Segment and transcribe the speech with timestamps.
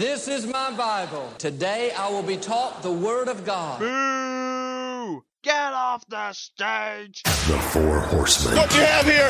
[0.00, 1.30] This is my Bible.
[1.36, 3.80] Today I will be taught the Word of God.
[3.80, 5.22] Boo!
[5.42, 7.22] Get off the stage!
[7.22, 8.56] The Four Horsemen.
[8.56, 9.26] What you have here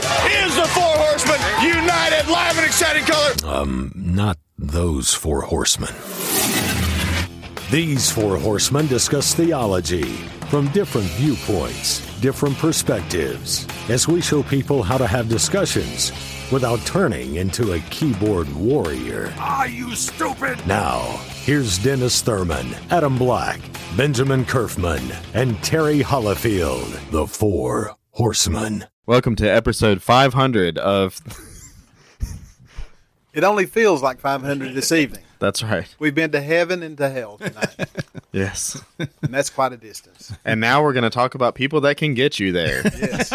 [0.46, 3.32] is the Four Horsemen, united, live, and exciting color.
[3.52, 5.92] Um, not those Four Horsemen.
[7.72, 10.04] These Four Horsemen discuss theology
[10.52, 16.12] from different viewpoints, different perspectives, as we show people how to have discussions
[16.52, 19.32] without turning into a keyboard warrior.
[19.38, 20.64] Are you stupid?
[20.66, 21.00] Now,
[21.44, 23.60] here's Dennis Thurman, Adam Black,
[23.96, 28.86] Benjamin Kerfman, and Terry Hollifield, the Four Horsemen.
[29.06, 31.20] Welcome to episode 500 of.
[33.32, 35.22] It only feels like 500 this evening.
[35.40, 35.92] That's right.
[35.98, 37.74] We've been to heaven and to hell tonight,
[38.32, 38.80] Yes.
[38.98, 40.32] and that's quite a distance.
[40.44, 42.82] and now we're going to talk about people that can get you there.
[42.84, 43.32] Yes,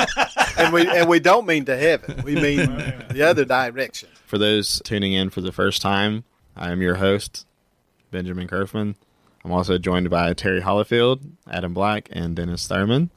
[0.57, 2.21] and we and we don't mean to heaven.
[2.23, 2.67] We mean
[3.11, 4.07] the other direction.
[4.25, 6.23] for those tuning in for the first time,
[6.55, 7.45] I am your host,
[8.11, 8.95] Benjamin Kerfman.
[9.43, 11.21] I'm also joined by Terry Hollifield,
[11.51, 13.09] Adam Black, and Dennis Thurman.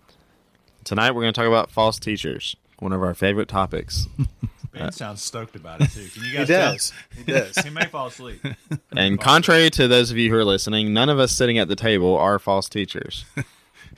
[0.84, 4.06] Tonight we're going to talk about false teachers, one of our favorite topics.
[4.78, 6.06] Ben sounds stoked about it too.
[6.08, 6.72] Can you He guys tell?
[6.72, 6.92] does.
[7.16, 7.56] He does.
[7.64, 8.40] He may fall asleep.
[8.96, 11.76] And contrary to those of you who are listening, none of us sitting at the
[11.76, 13.24] table are false teachers.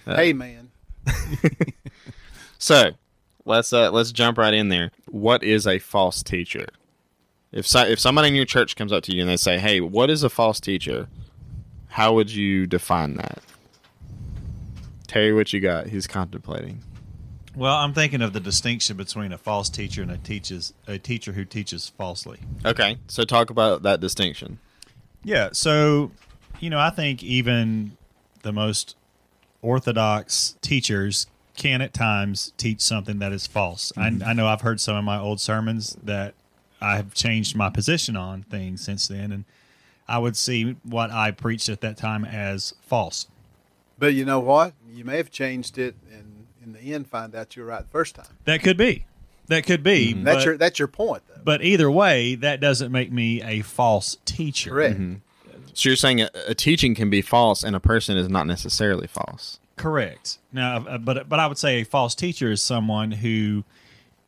[0.04, 0.70] Hey, man.
[2.58, 2.90] So
[3.44, 4.90] let's uh, let's jump right in there.
[5.08, 6.66] What is a false teacher?
[7.52, 9.80] If so, if somebody in your church comes up to you and they say, "Hey,
[9.80, 11.08] what is a false teacher?"
[11.88, 13.40] How would you define that?
[15.08, 15.88] Terry, what you got?
[15.88, 16.82] He's contemplating.
[17.56, 21.32] Well, I'm thinking of the distinction between a false teacher and a teaches a teacher
[21.32, 22.38] who teaches falsely.
[22.64, 24.58] Okay, so talk about that distinction.
[25.24, 26.12] Yeah, so
[26.60, 27.96] you know, I think even
[28.42, 28.96] the most
[29.62, 33.92] orthodox teachers can at times teach something that is false.
[33.96, 34.28] I, mm-hmm.
[34.28, 36.34] I know I've heard some of my old sermons that
[36.80, 39.44] I have changed my position on things since then, and
[40.08, 43.26] I would see what I preached at that time as false.
[43.98, 44.72] But you know what?
[44.90, 46.29] You may have changed it, and
[46.74, 48.26] in the end, find out you're right the first time.
[48.44, 49.06] That could be.
[49.48, 50.12] That could be.
[50.12, 51.40] That's but- your that's your point, though.
[51.42, 54.70] But either way, that doesn't make me a false teacher.
[54.70, 55.00] Correct.
[55.74, 59.06] So you're saying a, a teaching can be false and a person is not necessarily
[59.06, 59.58] false.
[59.76, 60.38] Correct.
[60.52, 63.64] Now, uh, but but I would say a false teacher is someone who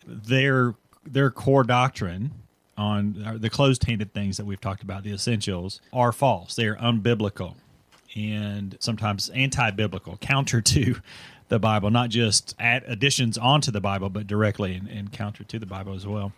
[0.06, 0.74] their
[1.04, 2.32] their core doctrine
[2.76, 6.56] on uh, the closed-handed things that we've talked about, the essentials, are false.
[6.56, 7.54] They are unbiblical
[8.16, 10.96] and sometimes anti-biblical, counter to
[11.52, 15.66] the Bible, not just add additions onto the Bible, but directly and, counter to the
[15.66, 16.32] Bible as well.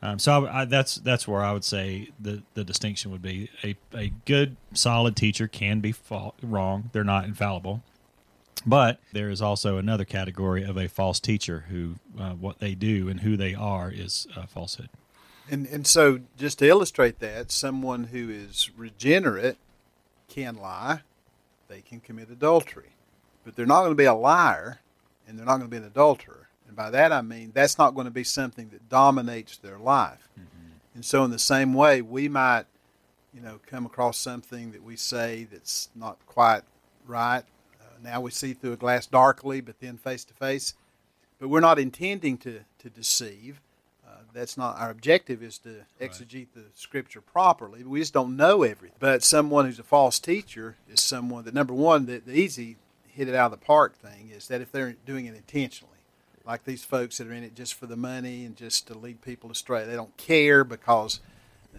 [0.00, 3.50] Um, so I, I, that's that's where I would say the, the distinction would be
[3.64, 6.90] a, a good solid teacher can be fa- wrong.
[6.92, 7.82] They're not infallible.
[8.64, 13.08] But there is also another category of a false teacher who uh, what they do
[13.08, 14.90] and who they are is uh, falsehood.
[15.50, 19.56] And and so just to illustrate that, someone who is regenerate
[20.28, 21.00] can lie,
[21.66, 22.92] they can commit adultery.
[23.44, 24.80] But they're not going to be a liar
[25.26, 26.48] and they're not going to be an adulterer.
[26.66, 30.28] And by that I mean that's not going to be something that dominates their life.
[30.94, 32.64] And so in the same way, we might,
[33.32, 36.62] you know, come across something that we say that's not quite
[37.06, 37.44] right.
[37.80, 40.74] Uh, now we see through a glass darkly, but then face to face.
[41.38, 43.60] But we're not intending to, to deceive.
[44.06, 47.82] Uh, that's not our objective is to exegete the scripture properly.
[47.82, 48.96] We just don't know everything.
[49.00, 52.76] But someone who's a false teacher is someone that number one, the, the easy
[53.12, 55.92] hit it out of the park thing is that if they're doing it intentionally,
[56.44, 59.22] like these folks that are in it just for the money and just to lead
[59.22, 61.20] people astray, they don't care because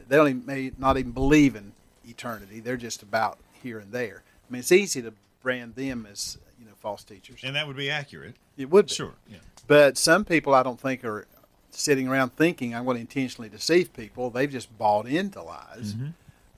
[0.07, 1.73] they don't even, may not even believe in
[2.07, 2.59] eternity.
[2.59, 4.23] They're just about here and there.
[4.47, 7.41] I mean, it's easy to brand them as you know false teachers.
[7.43, 8.35] And that would be accurate.
[8.57, 8.93] It would be.
[8.93, 9.13] Sure.
[9.29, 9.37] Yeah.
[9.67, 11.27] But some people I don't think are
[11.71, 14.29] sitting around thinking I'm going to intentionally deceive people.
[14.29, 15.95] They've just bought into lies,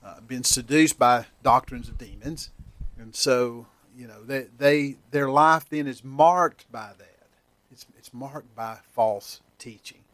[0.04, 2.50] uh, been seduced by doctrines of demons,
[2.98, 7.26] and so you know they, they their life then is marked by that.
[7.72, 10.04] It's it's marked by false teaching,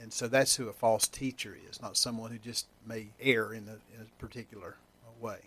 [0.00, 3.68] and so that's who a false teacher is, not someone who just may err in
[3.68, 4.76] a, in a particular
[5.20, 5.38] way.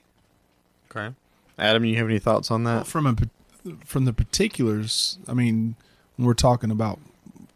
[0.89, 1.15] Okay.
[1.57, 2.87] Adam, you have any thoughts on that?
[2.87, 3.15] from a
[3.85, 5.75] from the particulars, I mean,
[6.15, 6.99] when we're talking about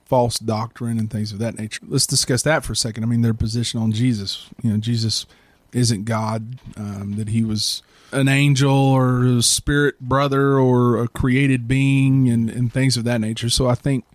[0.06, 3.04] false doctrine and things of that nature, let's discuss that for a second.
[3.04, 4.50] I mean, their position on Jesus.
[4.62, 5.26] You know, Jesus
[5.72, 6.60] isn't God.
[6.78, 7.82] Um, that he was
[8.14, 13.20] an angel or a spirit brother or a created being and, and things of that
[13.20, 13.50] nature.
[13.50, 14.06] So I think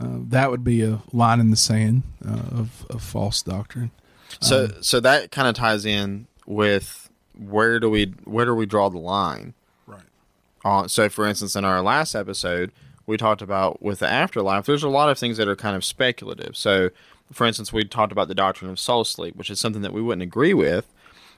[0.00, 3.90] uh, that would be a line in the sand uh, of, of false doctrine.
[4.40, 7.08] So Um, so that kind of ties in with
[7.38, 9.54] where do we where do we draw the line?
[9.86, 10.02] Right.
[10.64, 12.72] Uh, so for instance, in our last episode,
[13.06, 14.66] we talked about with the afterlife.
[14.66, 16.56] There's a lot of things that are kind of speculative.
[16.56, 16.90] So,
[17.32, 20.02] for instance, we talked about the doctrine of soul sleep, which is something that we
[20.02, 20.86] wouldn't agree with.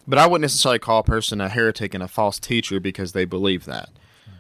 [0.07, 3.25] But I wouldn't necessarily call a person a heretic and a false teacher because they
[3.25, 3.91] believe that.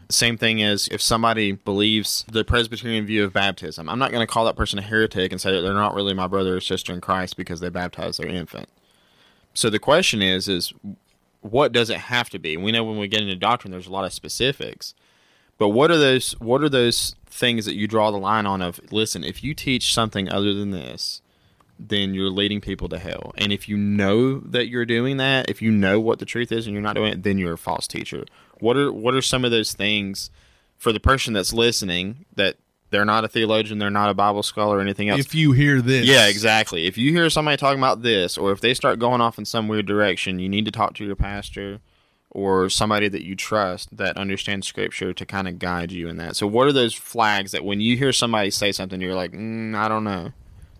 [0.08, 3.88] Same thing as if somebody believes the Presbyterian view of baptism.
[3.88, 6.14] I'm not going to call that person a heretic and say that they're not really
[6.14, 8.68] my brother or sister in Christ because they baptize their infant.
[9.54, 10.72] So the question is, is
[11.40, 12.56] what does it have to be?
[12.56, 14.94] We know when we get into doctrine, there's a lot of specifics.
[15.58, 16.32] But what are those?
[16.38, 18.62] What are those things that you draw the line on?
[18.62, 21.22] Of listen, if you teach something other than this,
[21.78, 23.32] then you're leading people to hell.
[23.36, 26.66] And if you know that you're doing that, if you know what the truth is
[26.66, 28.24] and you're not doing it, then you're a false teacher.
[28.60, 30.30] What are what are some of those things
[30.76, 32.56] for the person that's listening that
[32.90, 35.20] they're not a theologian, they're not a Bible scholar or anything else?
[35.20, 36.86] If you hear this, yeah, exactly.
[36.86, 39.68] If you hear somebody talking about this, or if they start going off in some
[39.68, 41.80] weird direction, you need to talk to your pastor
[42.30, 46.36] or somebody that you trust that understands scripture to kind of guide you in that.
[46.36, 49.74] So, what are those flags that when you hear somebody say something, you're like, mm,
[49.74, 50.32] I don't know?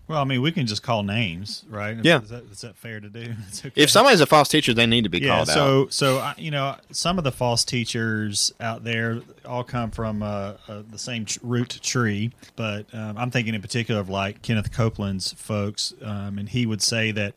[0.07, 1.97] Well, I mean, we can just call names, right?
[2.01, 2.21] Yeah.
[2.21, 3.33] Is that, is that fair to do?
[3.57, 3.71] Okay.
[3.75, 5.93] If somebody's a false teacher, they need to be yeah, called so out.
[5.93, 10.53] so I- you know, some of the false teachers out there all come from uh,
[10.67, 15.33] uh, the same root tree, but um, I'm thinking in particular of like Kenneth Copeland's
[15.33, 17.33] folks, um, and he would say that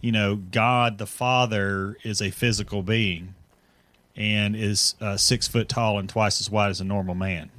[0.00, 3.34] you know God the Father is a physical being
[4.16, 7.50] and is uh, six foot tall and twice as wide as a normal man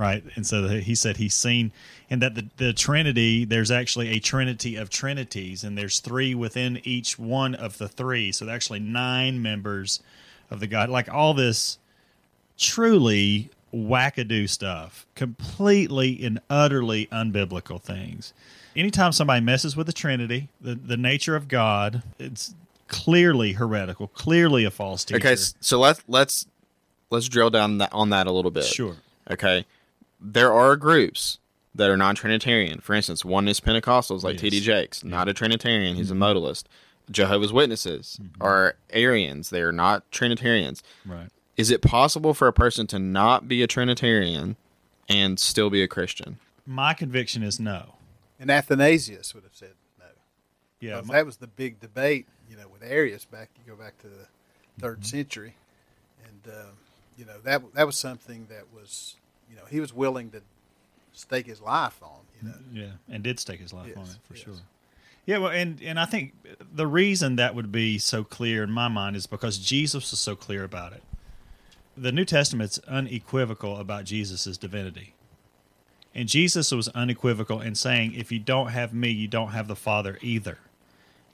[0.00, 0.24] right?
[0.34, 1.72] And so he said he's seen,
[2.10, 6.80] and that the, the Trinity, there's actually a Trinity of Trinities, and there's three within
[6.82, 8.32] each one of the three.
[8.32, 10.00] So there's actually nine members
[10.50, 10.90] of the God.
[10.90, 11.78] Like all this
[12.58, 18.32] truly wackadoo stuff, completely and utterly unbiblical things.
[18.74, 22.54] Anytime somebody messes with the Trinity, the, the nature of God, it's
[22.88, 25.28] clearly heretical, clearly a false teacher.
[25.28, 26.46] Okay, so let's let's
[27.10, 28.64] let's drill down that, on that a little bit.
[28.64, 28.96] Sure.
[29.30, 29.64] Okay,
[30.20, 31.38] there are groups
[31.74, 32.80] that are non-Trinitarian.
[32.80, 34.60] For instance, one is Pentecostals, like T.D.
[34.60, 35.96] Jakes, not a Trinitarian.
[35.96, 36.64] He's a modalist.
[37.10, 39.50] Jehovah's Witnesses are Arians.
[39.50, 40.82] They are not Trinitarians.
[41.04, 41.28] Right.
[41.56, 44.56] Is it possible for a person to not be a Trinitarian
[45.08, 46.38] and still be a Christian?
[46.66, 47.94] My conviction is no.
[48.38, 50.04] And Athanasius would have said no.
[50.80, 51.00] Yeah.
[51.04, 53.50] My- that was the big debate, you know, with Arius back.
[53.64, 54.26] You go back to the
[54.80, 55.02] 3rd Mm-hmm.
[55.02, 55.54] century,
[56.24, 56.70] and um,
[57.18, 59.16] you know that that was something that was,
[59.50, 60.40] you know, he was willing to
[61.20, 62.20] stake his life on.
[62.40, 64.44] You know, Yeah, and did stake his life on it for yes.
[64.44, 64.54] sure.
[65.26, 66.34] Yeah, well, and and I think
[66.72, 70.34] the reason that would be so clear in my mind is because Jesus was so
[70.34, 71.02] clear about it.
[71.96, 75.14] The New Testament's unequivocal about Jesus' divinity.
[76.14, 79.76] And Jesus was unequivocal in saying, if you don't have me, you don't have the
[79.76, 80.58] Father either.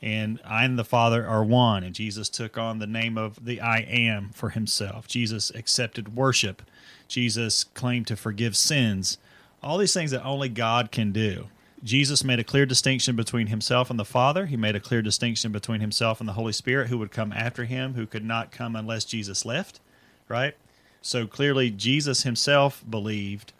[0.02, 1.82] And I and the Father are one.
[1.82, 5.08] And Jesus took on the name of the I am for himself.
[5.08, 6.62] Jesus accepted worship.
[7.08, 9.16] Jesus claimed to forgive sins.
[9.62, 11.48] All these things that only God can do.
[11.82, 14.46] Jesus made a clear distinction between himself and the Father.
[14.46, 17.64] He made a clear distinction between himself and the Holy Spirit, who would come after
[17.64, 19.80] him, who could not come unless Jesus left,
[20.28, 20.54] right?
[21.02, 23.52] So clearly, Jesus himself believed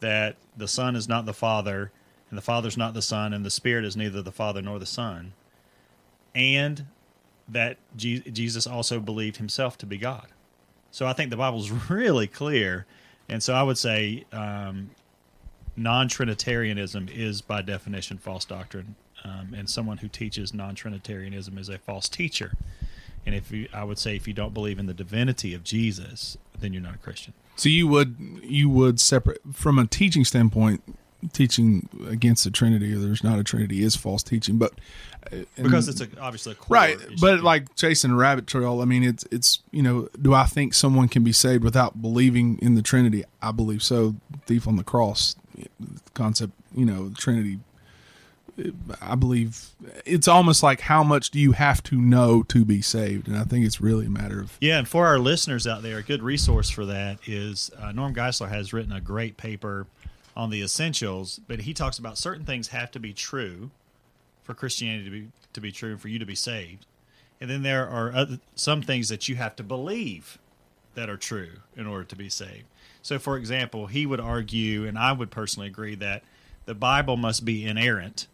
[0.00, 1.90] that the Son is not the Father,
[2.28, 4.86] and the Father's not the Son, and the Spirit is neither the Father nor the
[4.86, 5.32] Son,
[6.34, 6.86] and
[7.48, 10.26] that Je- Jesus also believed himself to be God.
[10.90, 12.86] So I think the Bible's really clear,
[13.28, 14.90] and so I would say um,
[15.80, 22.08] non-Trinitarianism is by definition false doctrine, um, and someone who teaches non-Trinitarianism is a false
[22.08, 22.52] teacher.
[23.26, 26.38] And if you, I would say, if you don't believe in the divinity of Jesus,
[26.58, 27.34] then you're not a Christian.
[27.56, 30.82] So you would you would separate from a teaching standpoint,
[31.32, 34.72] teaching against the Trinity or there's not a Trinity is false teaching, but
[35.32, 36.96] uh, and- because it's a, obviously a core right.
[36.96, 37.16] issue.
[37.20, 40.74] But like chasing a rabbit trail, I mean, it's it's you know, do I think
[40.74, 43.24] someone can be saved without believing in the Trinity?
[43.42, 44.16] I believe so.
[44.46, 45.36] Thief on the cross
[46.14, 47.60] concept, you know, the Trinity.
[49.00, 49.70] I believe
[50.04, 53.44] it's almost like how much do you have to know to be saved, and I
[53.44, 56.22] think it's really a matter of Yeah, and for our listeners out there, a good
[56.22, 59.86] resource for that is uh, Norm Geisler has written a great paper
[60.36, 63.70] on the essentials, but he talks about certain things have to be true
[64.42, 66.86] for Christianity to be to be true and for you to be saved,
[67.40, 70.38] and then there are other, some things that you have to believe
[70.94, 72.64] that are true in order to be saved.
[73.02, 76.22] So, for example, he would argue, and I would personally agree that
[76.66, 78.28] the Bible must be inerrant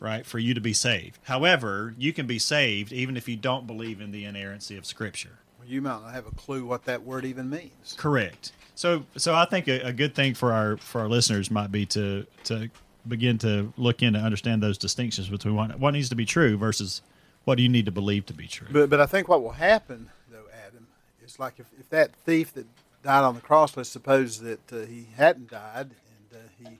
[0.00, 1.18] right, for you to be saved.
[1.24, 5.38] However, you can be saved even if you don't believe in the inerrancy of Scripture.
[5.66, 7.94] you might not have a clue what that word even means.
[7.96, 8.52] Correct.
[8.76, 11.86] So, so I think a, a good thing for our for our listeners might be
[11.86, 12.70] to to
[13.08, 16.56] begin to look in to understand those distinctions between what what needs to be true
[16.58, 17.00] versus
[17.44, 18.68] what do you need to believe to be true.
[18.70, 20.86] But but I think what will happen though, Adam,
[21.24, 22.66] is like if, if that thief that
[23.02, 25.90] died on the cross, let's suppose that uh, he hadn't died
[26.30, 26.78] and uh, he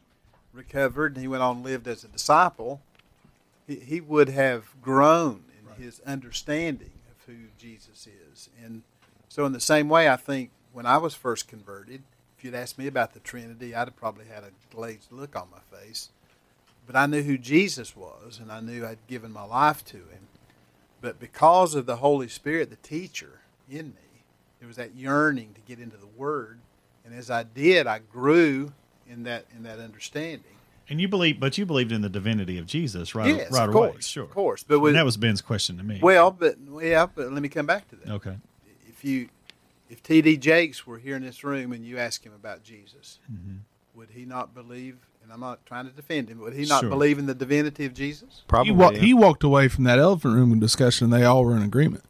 [0.53, 2.83] recovered and he went on and lived as a disciple,
[3.67, 8.51] he, he would have grown in his understanding of who Jesus is.
[8.63, 8.83] And
[9.31, 12.03] so, in the same way, I think when I was first converted,
[12.37, 15.49] if you'd asked me about the Trinity, I'd have probably had a glazed look on
[15.51, 16.11] my face.
[16.87, 20.29] But I knew who Jesus was, and I knew I'd given my life to him.
[21.01, 23.41] But because of the Holy Spirit, the teacher
[23.71, 24.25] in me,
[24.59, 26.59] there was that yearning to get into the Word.
[27.07, 28.75] And as I did, I grew
[29.09, 30.43] in that in that understanding.
[30.91, 33.35] And you believe, but you believed in the divinity of Jesus, right?
[33.35, 33.95] yes, right of away.
[34.01, 34.63] Sure, of course.
[34.63, 36.01] But with, And that was Ben's question to me.
[36.03, 38.13] well, but yeah, but let me come back to that.
[38.17, 38.37] okay.
[38.87, 39.29] If you,
[39.91, 40.37] if T.D.
[40.39, 43.57] Jakes were here in this room and you ask him about Jesus, Mm-hmm.
[43.95, 44.97] would he not believe?
[45.23, 46.39] And I'm not trying to defend him.
[46.41, 46.89] Would he not Sure.
[46.91, 48.43] believe in the divinity of Jesus?
[48.47, 48.73] Probably.
[48.73, 48.99] He, wa- yeah.
[49.01, 51.11] he walked away from that elephant room discussion.
[51.11, 52.05] They all were in agreement.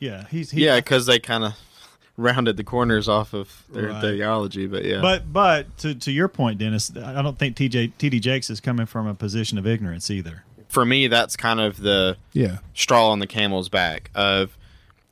[0.00, 1.52] Yeah, he's he, yeah, because they kind of
[2.16, 4.00] rounded the corners off of their Right.
[4.00, 5.00] theology, but yeah.
[5.00, 8.86] But but to to your point, Dennis, I don't think TJ TD Jakes is coming
[8.86, 10.42] from a position of ignorance either.
[10.68, 12.58] for me, that's kind of the Yeah.
[12.74, 14.56] straw on the camel's back of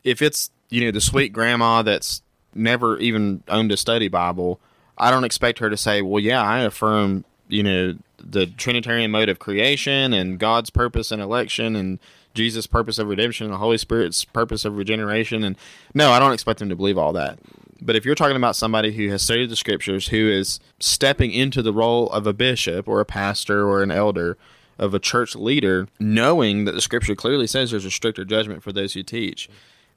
[0.02, 2.22] if it's you know the sweet grandma that's
[2.54, 4.60] never even owned a study bible
[4.98, 9.28] i don't expect her to say well yeah i affirm you know the trinitarian mode
[9.28, 11.98] of creation and god's purpose and election and
[12.34, 15.56] jesus purpose of redemption and the holy spirit's purpose of regeneration and
[15.94, 17.38] no i don't expect them to believe all that
[17.82, 21.62] but if you're talking about somebody who has studied the scriptures who is stepping into
[21.62, 24.36] the role of a bishop or a pastor or an elder
[24.80, 28.72] of a church leader, knowing that the scripture clearly says there's a stricter judgment for
[28.72, 29.48] those who teach.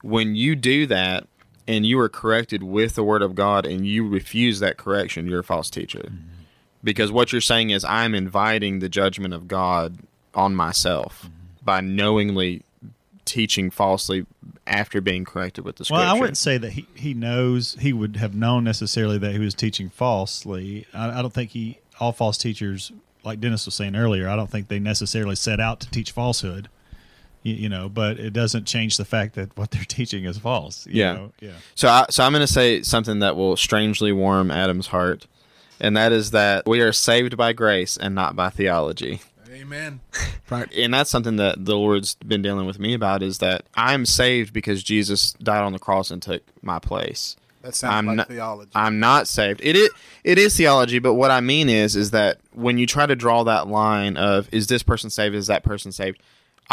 [0.03, 1.27] When you do that
[1.67, 5.39] and you are corrected with the word of God and you refuse that correction, you're
[5.39, 6.03] a false teacher.
[6.05, 6.27] Mm-hmm.
[6.83, 9.98] Because what you're saying is, I'm inviting the judgment of God
[10.36, 11.65] on myself mm-hmm.
[11.65, 12.63] by knowingly
[13.25, 14.25] teaching falsely
[14.67, 16.05] after being corrected with the scripture.
[16.05, 19.39] Well, I wouldn't say that he, he knows he would have known necessarily that he
[19.39, 20.86] was teaching falsely.
[20.93, 22.91] I, I don't think he all false teachers,
[23.24, 26.67] like Dennis was saying earlier, I don't think they necessarily set out to teach falsehood.
[27.43, 30.88] You, you know, but it doesn't change the fact that what they're teaching is false.
[30.88, 31.13] you Yeah.
[31.13, 31.31] know?
[31.39, 31.51] yeah.
[31.75, 35.27] So, I, so I'm going to say something that will strangely warm Adam's heart,
[35.79, 39.21] and that is that we are saved by grace and not by theology.
[39.51, 40.00] Amen.
[40.77, 44.53] And that's something that the Lord's been dealing with me about is that I'm saved
[44.53, 47.35] because Jesus died on the cross and took my place.
[47.63, 48.69] That sounds I'm like not, theology.
[48.75, 49.62] I'm not saved.
[49.63, 49.89] It is
[50.23, 53.43] it is theology, but what I mean is is that when you try to draw
[53.45, 56.21] that line of is this person saved, is that person saved?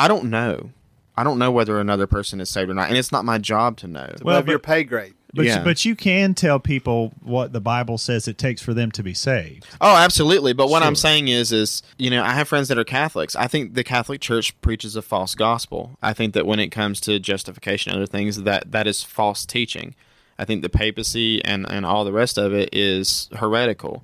[0.04, 0.70] I don't know.
[1.16, 3.76] I don't know whether another person is saved or not, and it's not my job
[3.78, 4.04] to know.
[4.06, 5.14] Above Well, your but- pay grade.
[5.32, 5.58] But Yeah.
[5.58, 9.02] you, but you can tell people what the Bible says it takes for them to
[9.04, 9.64] be saved.
[9.80, 10.52] Oh, absolutely.
[10.54, 13.36] But what I'm saying is, is you know, I have friends that are Catholics.
[13.36, 15.96] I think the Catholic Church preaches a false gospel.
[16.02, 19.46] I think that when it comes to justification and other things, that that is false
[19.46, 19.94] teaching.
[20.36, 24.02] I think the papacy and and all the rest of it is heretical.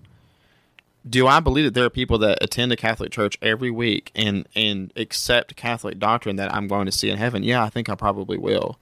[1.08, 4.48] Do I believe that there are people that attend a Catholic church every week and
[4.56, 7.42] and accept Catholic doctrine that I'm going to see in heaven?
[7.42, 8.78] Yeah, I think I probably will.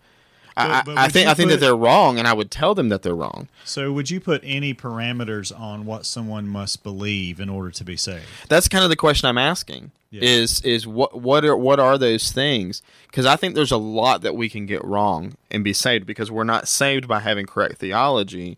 [0.56, 2.74] I, But- but I, I think I think that they're wrong, and I would tell
[2.76, 3.48] them that they're wrong.
[3.64, 7.96] So, would you put any parameters on what someone must believe in order to be
[7.96, 8.24] saved?
[8.48, 9.90] that's kind of the question I'm asking.
[10.10, 10.20] Yeah.
[10.22, 12.82] Is is what what are what are those things?
[13.08, 16.30] Because I think there's a lot that we can get wrong and be saved because
[16.30, 18.56] we're not saved by having correct theology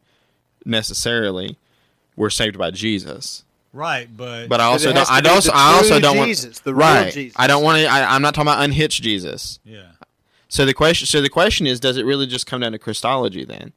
[0.66, 1.56] necessarily.
[2.14, 3.42] We're saved by Jesus.
[3.76, 4.96] Right, but But I also don't.
[4.96, 7.12] has to I be also I also don't Jesus, want the real right.
[7.12, 7.36] Jesus.
[7.38, 7.88] I don't want to.
[7.88, 9.60] I'm not talking about unhitched Jesus.
[9.64, 9.82] yeah.
[10.48, 11.06] So the question.
[11.06, 13.44] So the question is, does it really just come down to Christology?
[13.44, 13.72] Then,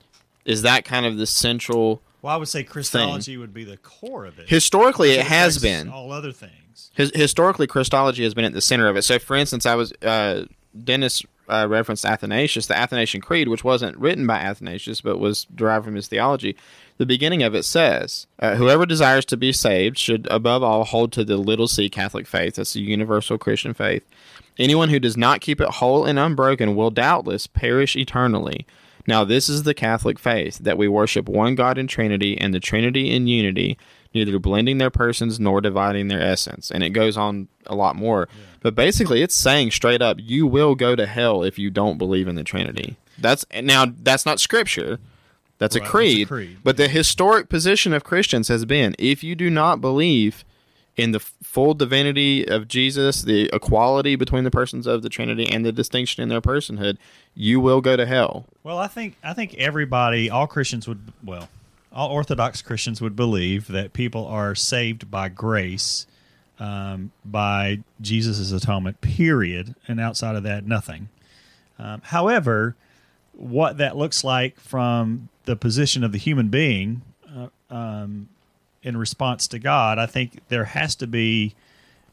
[0.45, 2.01] is that kind of the central?
[2.21, 4.49] Well, I would say Christology would be the core of it.
[4.49, 5.89] Historically, it has been.
[5.89, 6.91] all other things.
[6.93, 9.01] His, historically, Christology has been at the center of it.
[9.03, 10.45] So, for instance, I was uh,
[10.83, 15.85] Dennis uh, referenced Athanasius, the Athanasian Creed, which wasn't written by Athanasius but was derived
[15.85, 16.55] from his theology.
[16.97, 21.11] The beginning of it says, uh, "Whoever desires to be saved should, above all, hold
[21.13, 22.55] to the little c Catholic faith.
[22.55, 24.03] That's the universal Christian faith.
[24.57, 28.65] Anyone who does not keep it whole and unbroken will doubtless perish eternally."
[29.07, 32.59] Now, this is the Catholic faith that we worship one God in Trinity, and the
[32.59, 33.77] Trinity in unity,
[34.13, 36.71] neither blending their persons nor dividing their essence.
[36.71, 38.27] And it goes on a lot more.
[38.61, 42.27] But basically, it's saying straight up, you will go to hell if you don't believe
[42.27, 42.97] in the Trinity.
[43.17, 44.99] That's now that's not scripture.
[45.57, 46.27] That's Right, a that's a creed.
[46.29, 50.45] creed, But the historic position of Christians has been if you do not believe
[50.95, 55.65] in the full divinity of Jesus, the equality between the persons of the Trinity, and
[55.65, 56.97] the distinction in their personhood,
[57.35, 58.45] you will go to hell.
[58.63, 61.47] Well, I think I think everybody, all Christians would, well,
[61.91, 66.05] all Orthodox Christians would believe that people are saved by grace,
[66.60, 69.01] um, by Jesus' atonement.
[69.01, 71.10] Period, and outside of that, nothing.
[71.79, 72.75] Um, however,
[73.34, 77.01] what that looks like from the position of the human being
[77.34, 78.29] uh, um,
[78.84, 81.55] in response to God, I think there has to be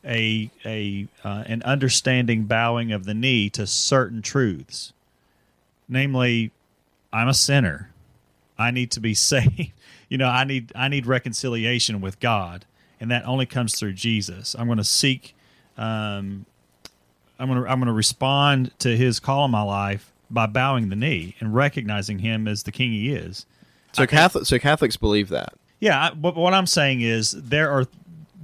[0.04, 4.92] a a uh, an understanding bowing of the knee to certain truths.
[5.88, 6.52] namely,
[7.12, 7.90] I'm a sinner.
[8.58, 9.72] I need to be saved.
[10.08, 12.64] You know, I need I need reconciliation with God,
[13.00, 14.54] and that only comes through Jesus.
[14.58, 15.34] I'm going to seek.
[15.76, 16.46] Um,
[17.38, 20.88] I'm going to I'm going to respond to His call in my life by bowing
[20.88, 23.46] the knee and recognizing Him as the King He is.
[23.92, 25.54] So Catholic, so Catholics believe that.
[25.80, 27.86] Yeah, I, but what I'm saying is there are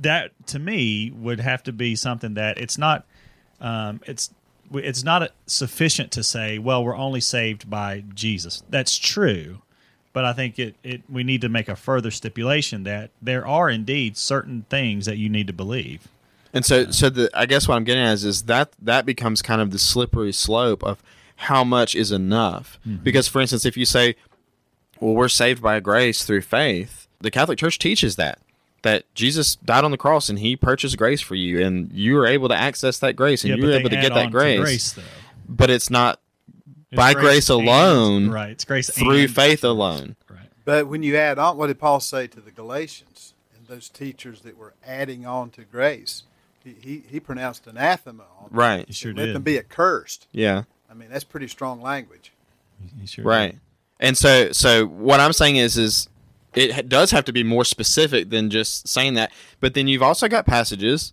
[0.00, 3.04] that to me would have to be something that it's not
[3.60, 4.30] um, it's
[4.72, 8.62] it's not sufficient to say well we're only saved by Jesus.
[8.68, 9.62] That's true,
[10.12, 13.70] but I think it, it we need to make a further stipulation that there are
[13.70, 16.08] indeed certain things that you need to believe.
[16.52, 19.40] And so, so the I guess what I'm getting at is, is that that becomes
[19.40, 21.02] kind of the slippery slope of
[21.36, 22.78] how much is enough.
[22.86, 23.02] Mm-hmm.
[23.02, 24.16] Because, for instance, if you say,
[25.00, 28.38] "Well, we're saved by grace through faith," the Catholic Church teaches that
[28.82, 32.26] that Jesus died on the cross and He purchased grace for you, and you were
[32.26, 34.60] able to access that grace, and Yeah, you were able to get that grace.
[34.60, 34.98] grace.
[35.48, 36.20] But it's not
[36.92, 38.50] It's by grace, and- alone, right?
[38.50, 40.14] It's grace through and- faith alone.
[40.30, 40.38] Right.
[40.64, 44.42] But when you add on, what did Paul say to the Galatians and those teachers
[44.42, 46.22] that were adding on to grace?
[46.62, 48.58] He, he, he pronounced anathema on them.
[48.58, 48.86] Right.
[48.86, 49.34] He sure Let did.
[49.34, 50.28] them be accursed.
[50.30, 50.62] Yeah.
[50.90, 52.30] I mean, that's pretty strong language.
[53.00, 53.52] He sure Right.
[53.52, 53.60] did.
[53.98, 56.08] And so so what I'm saying is is
[56.54, 59.32] it does have to be more specific than just saying that.
[59.60, 61.12] But then you've also got passages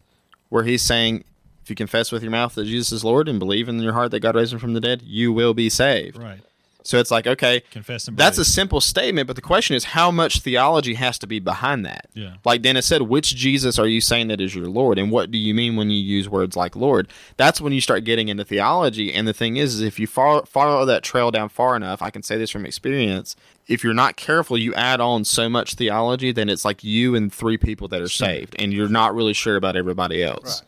[0.49, 1.23] where he's saying
[1.69, 4.09] if you confess with your mouth that Jesus is Lord and believe in your heart
[4.09, 6.17] that God raised him from the dead, you will be saved.
[6.17, 6.39] Right.
[6.81, 10.09] So it's like, okay, Confess and that's a simple statement, but the question is how
[10.09, 12.07] much theology has to be behind that?
[12.15, 12.35] Yeah.
[12.43, 14.97] Like Dennis said, which Jesus are you saying that is your Lord?
[14.97, 17.07] And what do you mean when you use words like Lord?
[17.37, 19.13] That's when you start getting into theology.
[19.13, 22.09] And the thing is, is if you follow, follow that trail down far enough, I
[22.09, 23.35] can say this from experience,
[23.67, 27.31] if you're not careful, you add on so much theology, then it's like you and
[27.31, 30.63] three people that are saved, and you're not really sure about everybody else.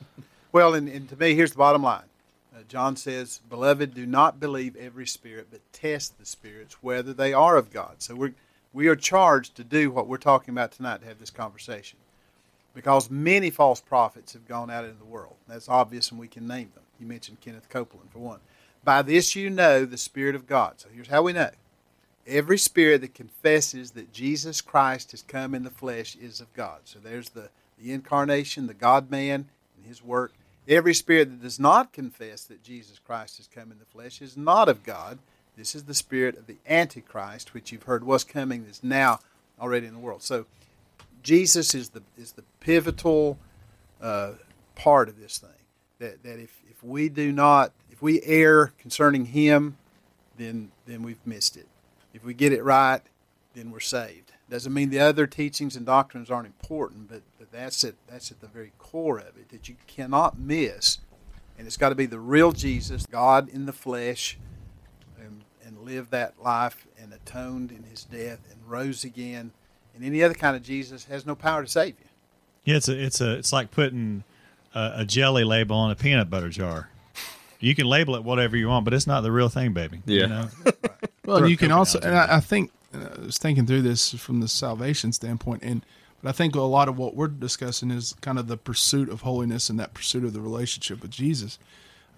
[0.52, 2.04] Well, and, and to me, here's the bottom line.
[2.54, 7.34] Uh, John says, "Beloved, do not believe every spirit, but test the spirits whether they
[7.34, 8.34] are of God." So we're
[8.74, 12.00] we are charged to do what we're talking about tonight to have this conversation,
[12.74, 15.36] because many false prophets have gone out into the world.
[15.48, 16.84] That's obvious, and we can name them.
[17.00, 18.40] You mentioned Kenneth Copeland for one.
[18.84, 20.80] By this you know the Spirit of God.
[20.82, 21.52] So here's how we know:
[22.28, 26.82] every spirit that confesses that Jesus Christ has come in the flesh is of God.
[26.84, 27.50] So there's the
[27.82, 30.34] the incarnation, the God Man, and His work.
[30.68, 34.38] Every spirit that does not confess that Jesus Christ has come in the flesh is
[34.38, 35.20] not of God.
[35.58, 39.20] This is the spirit of the Antichrist, which you've heard was coming, is now
[39.60, 40.22] already in the world.
[40.22, 40.46] So
[41.24, 43.38] Jesus is the is the pivotal
[44.02, 44.34] uh,
[44.76, 45.50] part of this thing.
[46.00, 49.78] That that if, if we do not if we err concerning Him,
[50.38, 51.68] then then we've missed it.
[52.14, 53.02] If we get it right,
[53.54, 54.31] then we're saved.
[54.52, 57.96] Doesn't mean the other teachings and doctrines aren't important, but, but that's it.
[58.10, 61.00] That's at the very core of it that you cannot miss,
[61.58, 64.38] and it's got to be the real Jesus, God in the flesh,
[65.18, 69.52] and, and live that life and atoned in His death and rose again.
[69.96, 72.10] And any other kind of Jesus has no power to save you.
[72.66, 74.26] Yeah, it's a, it's a, it's like putting
[74.76, 76.90] a, a jelly label on a peanut butter jar.
[77.62, 80.02] You can label it whatever you want, but it's not the real thing, baby.
[80.06, 80.22] Yeah.
[80.24, 80.50] You know?
[81.24, 82.18] Well, you can also, and.
[82.18, 85.86] I, I think, uh, I was thinking through this from the salvation standpoint, and
[86.22, 89.22] but I think a lot of what we're discussing is kind of the pursuit of
[89.22, 91.58] holiness and that pursuit of the relationship with Jesus.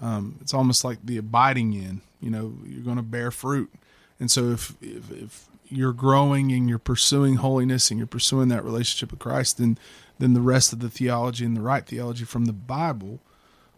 [0.01, 2.01] Um, it's almost like the abiding in.
[2.19, 3.71] You know, you're going to bear fruit,
[4.19, 8.63] and so if, if if you're growing and you're pursuing holiness and you're pursuing that
[8.63, 9.77] relationship with Christ, then
[10.19, 13.19] then the rest of the theology and the right theology from the Bible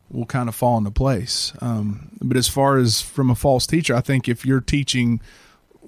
[0.10, 1.53] will kind of fall into place.
[1.62, 5.21] Um, but as far as from a false teacher, I think if you're teaching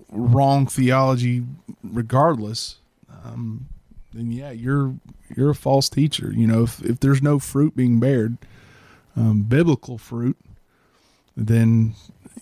[0.10, 1.44] wrong theology,
[1.84, 2.78] regardless,
[3.24, 3.68] um,
[4.14, 4.96] then yeah, you're
[5.36, 6.32] you're a false teacher.
[6.34, 8.38] You know, if if there's no fruit being bared,
[9.16, 10.38] um, biblical fruit,
[11.36, 11.96] then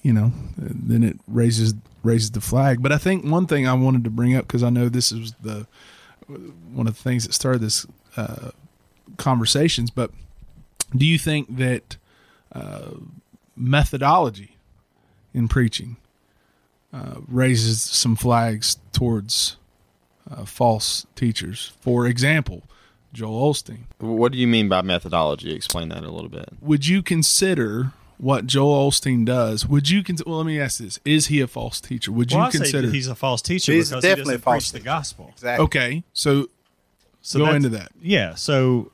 [0.04, 1.74] you know, then it raises
[2.04, 2.82] raises the flag.
[2.82, 5.34] But I think one thing I wanted to bring up because I know this is
[5.42, 5.68] the
[6.28, 7.86] one of the things that started this
[8.18, 8.52] uh,
[9.18, 10.12] conversations, but
[10.96, 11.98] do you think that
[12.52, 12.92] uh,
[13.56, 14.58] methodology
[15.34, 15.98] in preaching
[16.96, 19.58] uh, raises some flags towards
[20.32, 21.74] uh, false teachers?
[21.82, 22.64] For example,
[23.14, 23.80] Joel Osteen.
[24.00, 25.54] What do you mean by methodology?
[25.54, 26.50] Explain that a little bit.
[26.62, 29.66] Would you consider what Joel Osteen does?
[29.68, 30.30] Would you consider?
[30.30, 32.12] Well, let me ask this: Is he a false teacher?
[32.14, 32.90] Would Well, you I say consider?
[32.92, 35.30] he's a false teacher He's because definitely he a doesn't false preach the gospel.
[35.34, 35.64] Exactly.
[35.66, 36.48] okay, so
[37.22, 37.92] So go into that.
[38.02, 38.36] Yeah.
[38.36, 38.92] So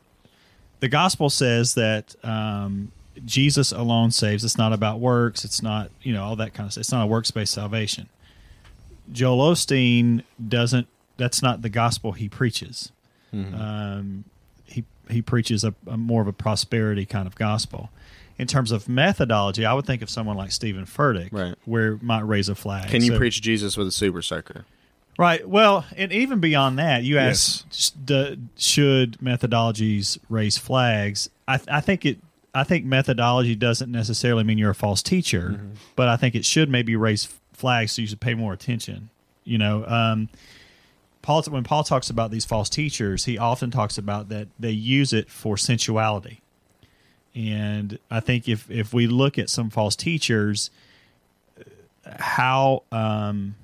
[0.80, 2.92] the gospel says that um,
[3.26, 4.43] Jesus alone saves.
[4.43, 5.43] It's not about works.
[5.45, 6.82] It's not you know all that kind of stuff.
[6.82, 8.10] It's not a works based salvation.
[9.12, 10.88] Joel Osteen doesn't.
[11.17, 12.91] That's not the gospel he preaches.
[13.34, 14.26] Um,
[14.65, 17.89] he he preaches a, a more of a prosperity kind of gospel,
[18.38, 21.56] in terms of methodology, I would think of someone like Steven Furtick, Right.
[21.65, 22.89] where it might raise a flag.
[22.89, 24.65] Can you So- preach Jesus with a super soaker?
[25.17, 25.47] Right.
[25.47, 31.30] Well, and even beyond that, you asked, s- d- should methodologies raise flags?
[31.47, 32.17] I, th- I think it.
[32.54, 35.62] I think methodology doesn't necessarily mean you're a false teacher,
[35.96, 39.10] but I think it should maybe raise flags so you should pay more attention.
[39.44, 40.30] You know, um,
[41.22, 45.14] Paul when Paul talks about these false teachers, he often talks about that they use
[45.14, 46.42] it for sensuality.
[47.34, 50.72] And I think if if we look at some false teachers,
[52.06, 53.56] how um,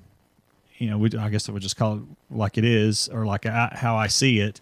[0.78, 3.44] you know, we, I guess I would just call it like it is, or like
[3.44, 4.60] I, how I see it.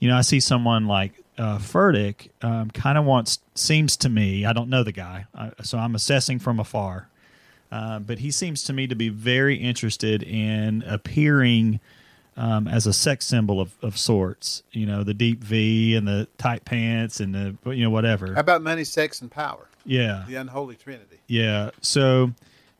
[0.00, 4.44] You know, I see someone like uh, Furtick um, kind of wants, seems to me,
[4.44, 7.08] I don't know the guy, I, so I'm assessing from afar,
[7.72, 11.80] uh, but he seems to me to be very interested in appearing
[12.36, 14.62] um, as a sex symbol of, of sorts.
[14.72, 18.34] You know, the deep V and the tight pants and the, you know, whatever.
[18.34, 19.68] How about money, sex, and power?
[19.84, 20.24] Yeah.
[20.28, 21.18] The unholy trinity.
[21.26, 21.70] Yeah.
[21.80, 22.32] So,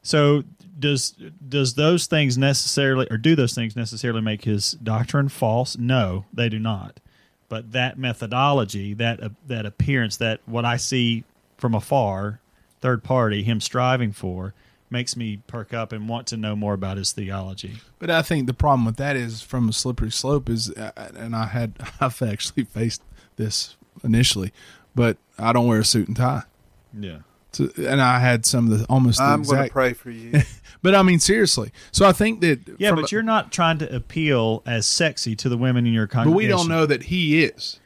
[0.02, 0.44] so
[0.78, 1.16] does
[1.48, 5.76] does those things necessarily, or do those things necessarily make his doctrine false?
[5.76, 7.00] No, they do not.
[7.48, 11.24] But that methodology, that uh, that appearance, that what I see
[11.56, 12.40] from afar,
[12.80, 14.54] third party, him striving for,
[14.90, 17.78] makes me perk up and want to know more about his theology.
[17.98, 21.34] But I think the problem with that is from a slippery slope is, uh, and
[21.34, 23.02] I had I've actually faced
[23.36, 24.52] this initially,
[24.94, 26.42] but I don't wear a suit and tie.
[26.98, 27.18] Yeah.
[27.52, 30.42] So, and I had some of the almost the I'm going to pray for you.
[30.82, 31.72] But I mean seriously.
[31.92, 35.48] So I think that Yeah, but a- you're not trying to appeal as sexy to
[35.48, 36.32] the women in your congregation.
[36.34, 37.80] but we don't know that he is.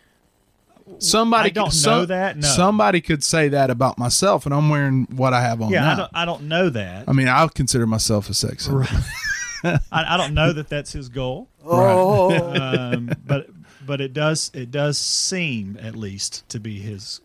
[0.99, 2.47] Somebody I don't could- know that, no.
[2.47, 5.93] Somebody could say that about myself, and I'm wearing what I have on Yeah, now.
[5.93, 6.11] I don't.
[6.15, 7.09] I don't know that.
[7.09, 8.67] I mean, I consider myself a sexy.
[8.71, 8.85] symbol.
[9.65, 11.49] I, I don't know that that's his goal.
[11.65, 12.35] oh,
[12.93, 13.49] um, but
[13.87, 17.21] but it does it does seem at least to be his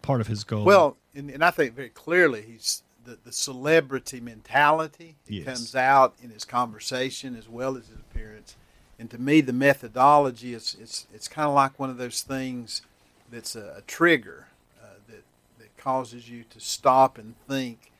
[0.00, 0.64] part of his goal.
[0.64, 5.44] well, and, and I think very clearly he's the, the celebrity mentality Yes.
[5.44, 8.56] comes out in his conversation as well as his appearance.
[8.98, 12.82] And to me, the methodology is it's it's kind of like one of those things
[13.30, 14.46] that's a, a trigger
[14.80, 15.22] uh, that
[15.58, 17.90] that causes you to stop and think.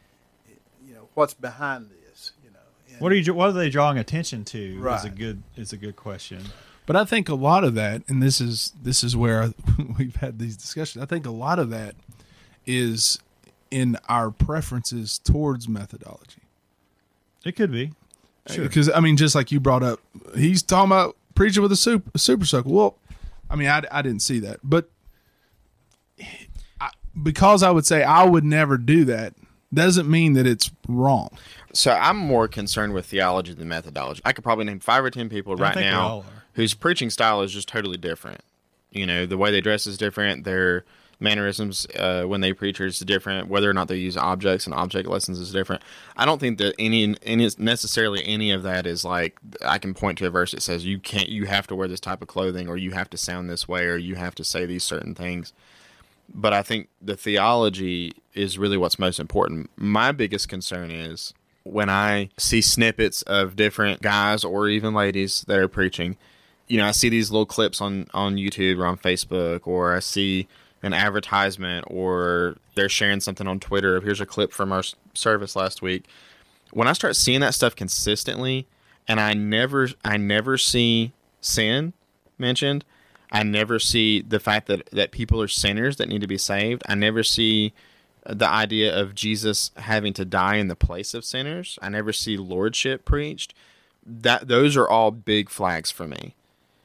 [0.86, 2.32] You know what's behind this.
[2.44, 2.58] You know.
[2.90, 4.88] And- what are you what are they drawing attention to?
[4.94, 6.42] Is a good is a good question.
[6.84, 9.52] But I think a lot of that, and this is this is where
[9.98, 11.02] we've had these discussions.
[11.02, 11.94] I think a lot of that
[12.66, 13.18] is
[13.72, 16.42] in our preferences towards methodology.
[17.44, 17.92] It could be.
[18.46, 18.64] Sure.
[18.64, 20.00] Because I mean, just like you brought up,
[20.36, 22.68] he's talking about preaching with a super, super soaker.
[22.68, 22.98] Well,
[23.48, 24.88] I mean, I, I didn't see that, but
[26.80, 29.34] I, because I would say I would never do that
[29.72, 31.30] doesn't mean that it's wrong.
[31.72, 34.20] So I'm more concerned with theology than methodology.
[34.24, 37.10] I could probably name five or ten people right think we all now whose preaching
[37.10, 38.40] style is just totally different.
[38.90, 40.44] You know, the way they dress is different.
[40.44, 40.84] Their
[41.22, 43.48] mannerisms uh, when they preach is different.
[43.48, 45.82] Whether or not they use objects and object lessons is different.
[46.16, 50.18] I don't think that any, any necessarily any of that is like I can point
[50.18, 52.68] to a verse that says you can't, you have to wear this type of clothing,
[52.68, 55.52] or you have to sound this way, or you have to say these certain things
[56.34, 59.70] but I think the theology is really what's most important.
[59.76, 65.58] My biggest concern is when I see snippets of different guys or even ladies that
[65.58, 66.16] are preaching.
[66.66, 70.00] You know, I see these little clips on on YouTube or on Facebook, or I
[70.00, 70.48] see
[70.82, 74.00] an advertisement, or they're sharing something on Twitter.
[74.00, 74.82] Here's a clip from our
[75.14, 76.04] service last week.
[76.72, 78.66] When I start seeing that stuff consistently,
[79.08, 81.92] and I never I never see sin
[82.38, 82.84] mentioned.
[83.30, 86.82] I never see the fact that, that people are sinners that need to be saved.
[86.86, 87.72] I never see
[88.26, 91.78] the idea of Jesus having to die in the place of sinners.
[91.80, 93.54] I never see lordship preached.
[94.04, 96.34] That those are all big flags for me.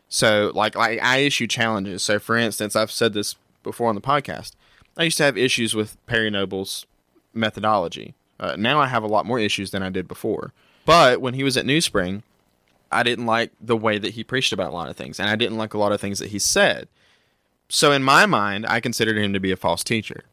[0.07, 2.01] So like like I issue challenges.
[2.01, 3.35] So for instance, I've said this
[3.67, 4.53] before on the podcast.
[4.97, 6.85] I used to have issues with Perry Noble's
[7.33, 8.15] methodology.
[8.39, 10.53] Uh, now I have a lot more issues than I did before.
[10.85, 12.23] But when he was at New Spring,
[12.91, 15.35] I didn't like the way that he preached about a lot of things, and I
[15.35, 16.87] didn't like a lot of things that he said.
[17.69, 20.23] So in my mind, I considered him to be a false teacher.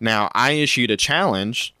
[0.00, 1.74] Now I issued a challenge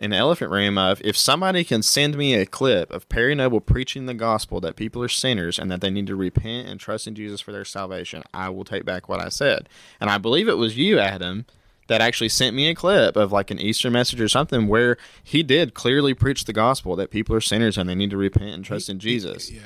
[0.00, 4.06] in elephant room of if somebody can send me a clip of Perry Noble preaching
[4.06, 7.14] the gospel that people are sinners and that they need to repent and trust in
[7.14, 9.68] Jesus for their salvation, I will take back what I said.
[10.00, 11.44] And I believe it was you, Adam,
[11.88, 15.42] that actually sent me a clip of like an Easter message or something where he
[15.42, 18.64] did clearly preach the gospel that people are sinners and they need to repent and
[18.64, 19.50] trust in Jesus.
[19.50, 19.60] Yeah,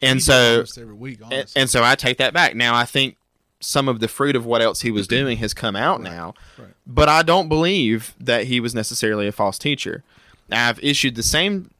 [0.00, 2.54] And he so- every week, And, and so I take that back.
[2.54, 3.16] Now I think
[3.64, 6.68] some of the fruit of what else he was doing has come out now, right.
[6.86, 10.02] but I don't believe that he was necessarily a false teacher.
[10.50, 11.70] I've issued the same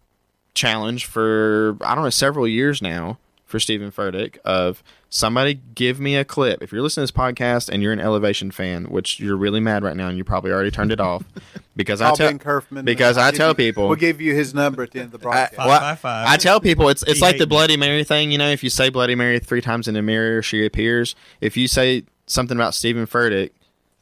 [0.55, 4.83] challenge for I don't know several years now for for Steven Furtick of
[5.17, 6.61] somebody give me a clip.
[6.61, 9.85] If you're listening to this podcast and you're an Elevation fan, which you're really mad
[9.85, 11.23] right now and you probably already turned it off
[11.77, 12.85] because I tell Kerfman.
[12.85, 15.07] because I'll I give tell you- people We'll give you his number at the end
[15.07, 15.55] of the broadcast.
[15.55, 16.27] Five, well, five, five.
[16.29, 17.57] I tell people it's it's He like the hate me.
[17.57, 18.33] Bloody Mary thing.
[18.33, 21.15] You know, if you say Bloody Mary three times in the mirror, she appears.
[21.41, 23.51] If you say something about Steven Furtick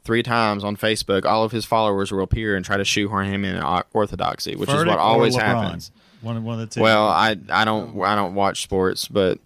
[0.03, 3.45] three times on Facebook, all of his followers will appear and try to shoehorn him
[3.45, 3.61] in
[3.93, 5.91] orthodoxy, which is what always happens.
[6.21, 6.81] One, one of the two.
[6.81, 9.37] Well, I I don't I don't watch sports, but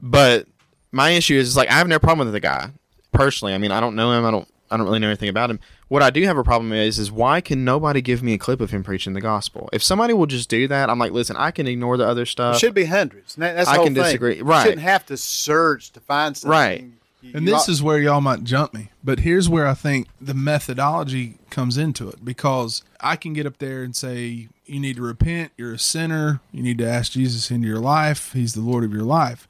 [0.00, 0.48] but
[0.92, 2.70] my issue is, is like I have no problem with the guy
[3.12, 3.54] personally.
[3.54, 4.24] I mean, I don't know him.
[4.24, 5.60] I don't I don't really know anything about him.
[5.88, 8.60] What I do have a problem is is why can nobody give me a clip
[8.60, 9.68] of him preaching the gospel?
[9.72, 12.54] If somebody will just do that, I'm like, listen, I can ignore the other stuff.
[12.54, 12.60] It stuff.
[12.68, 13.34] should be hundreds.
[13.34, 14.04] That- That's the I whole can thing.
[14.04, 14.36] disagree.
[14.38, 14.62] You Right.
[14.62, 16.50] shouldn't have to search to find something.
[16.50, 16.84] Right.
[17.20, 18.88] You- And you this ought- is where y'all might jump me.
[19.04, 23.58] But here's where I think the methodology comes into it because I can get up
[23.58, 27.50] there and say, you need to repent, you're a sinner, you need to ask Jesus
[27.50, 29.46] into your life, he's the Lord of your life.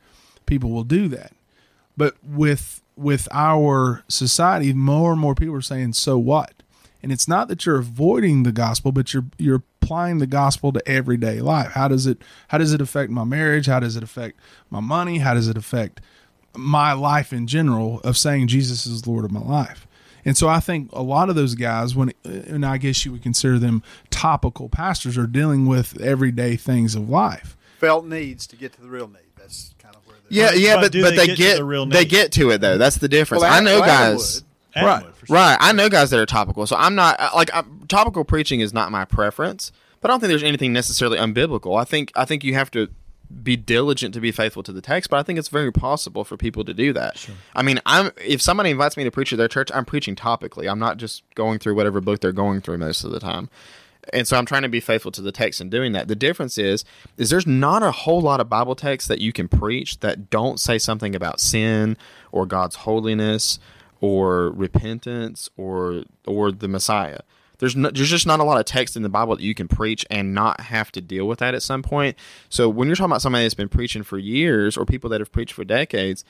[0.52, 1.32] People will do that.
[1.96, 6.52] But with with our society, more and more people are saying, so what?
[7.02, 10.86] And it's not that you're avoiding the gospel, but you're you're applying the gospel to
[10.86, 11.72] everyday life.
[11.72, 13.64] How does it how does it affect my marriage?
[13.64, 14.38] How does it affect
[14.68, 15.20] my money?
[15.20, 16.02] How does it affect
[16.54, 19.86] my life in general of saying Jesus is Lord of my life.
[20.22, 23.22] And so I think a lot of those guys, when and I guess you would
[23.22, 27.56] consider them topical pastors, are dealing with everyday things of life.
[27.78, 29.31] felt needs to get to the real need.
[30.32, 30.52] That's kind of where.
[30.52, 32.50] the yeah, yeah, But but they they get get, to the real they get to
[32.50, 32.78] it though.
[32.78, 33.42] That's the difference.
[33.42, 34.34] Well, I Adam- know well, guys.
[34.36, 34.44] would.
[34.74, 35.34] Adam right, sure.
[35.36, 35.56] Right.
[35.60, 36.66] I know guys that are topical.
[36.66, 40.30] So I'm not like I'm, topical preaching is not my preference, but I don't think
[40.30, 41.78] there's anything necessarily unbiblical.
[41.78, 42.88] I think I think you have to
[43.42, 46.36] be diligent to be faithful to the text, but I think it's very possible for
[46.36, 47.26] people to do that.
[47.54, 50.70] I mean, I'm if somebody invites me to preach at their church, I'm preaching topically.
[50.70, 53.48] I'm not just going through whatever book they're going through most of the time.
[54.12, 56.08] And so I'm trying to be faithful to the text in doing that.
[56.08, 56.84] The difference is
[57.16, 60.58] is there's not a whole lot of Bible texts that you can preach that don't
[60.58, 61.96] say something about sin
[62.32, 63.58] or God's holiness
[64.00, 67.20] or repentance or or the Messiah.
[67.58, 69.68] There's no, there's just not a lot of text in the Bible that you can
[69.68, 72.16] preach and not have to deal with that at some point.
[72.48, 75.30] So when you're talking about somebody that's been preaching for years or people that have
[75.30, 76.24] preached for decades,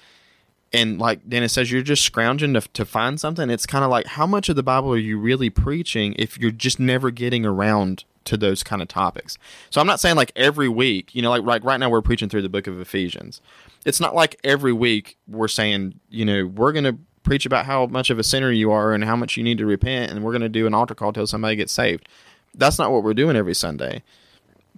[0.72, 3.50] and like Dennis says, you're just scrounging to, to find something.
[3.50, 6.50] It's kind of like how much of the Bible are you really preaching if you're
[6.50, 9.36] just never getting around to those kind of topics?
[9.70, 12.28] So I'm not saying like every week, you know, like right right now we're preaching
[12.28, 13.40] through the book of Ephesians.
[13.84, 17.86] It's not like every week we're saying, you know, we're going to preach about how
[17.86, 20.32] much of a sinner you are and how much you need to repent, and we're
[20.32, 22.08] going to do an altar call till somebody gets saved.
[22.54, 24.02] That's not what we're doing every Sunday.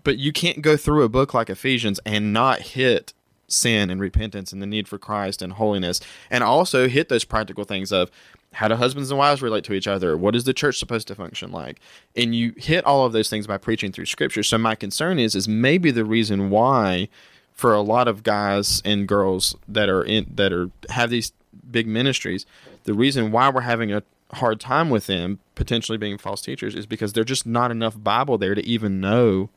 [0.03, 3.15] But you can't go through a book like Ephesians and not hit
[3.49, 7.65] sin and repentance and the need for Christ and holiness, and also hit those practical
[7.65, 8.11] things of
[8.55, 10.17] how do husbands and wives relate to each other?
[10.17, 11.81] What is the church supposed to function like?
[12.17, 14.43] And you hit all of those things by preaching through Scripture.
[14.43, 17.09] So my concern is, is maybe the reason why,
[17.53, 21.33] for a lot of guys and girls that are in that are have these
[21.71, 22.47] big ministries,
[22.85, 24.03] the reason why we're having a
[24.33, 28.39] hard time with them potentially being false teachers is because there's just not enough Bible
[28.39, 29.51] there to even know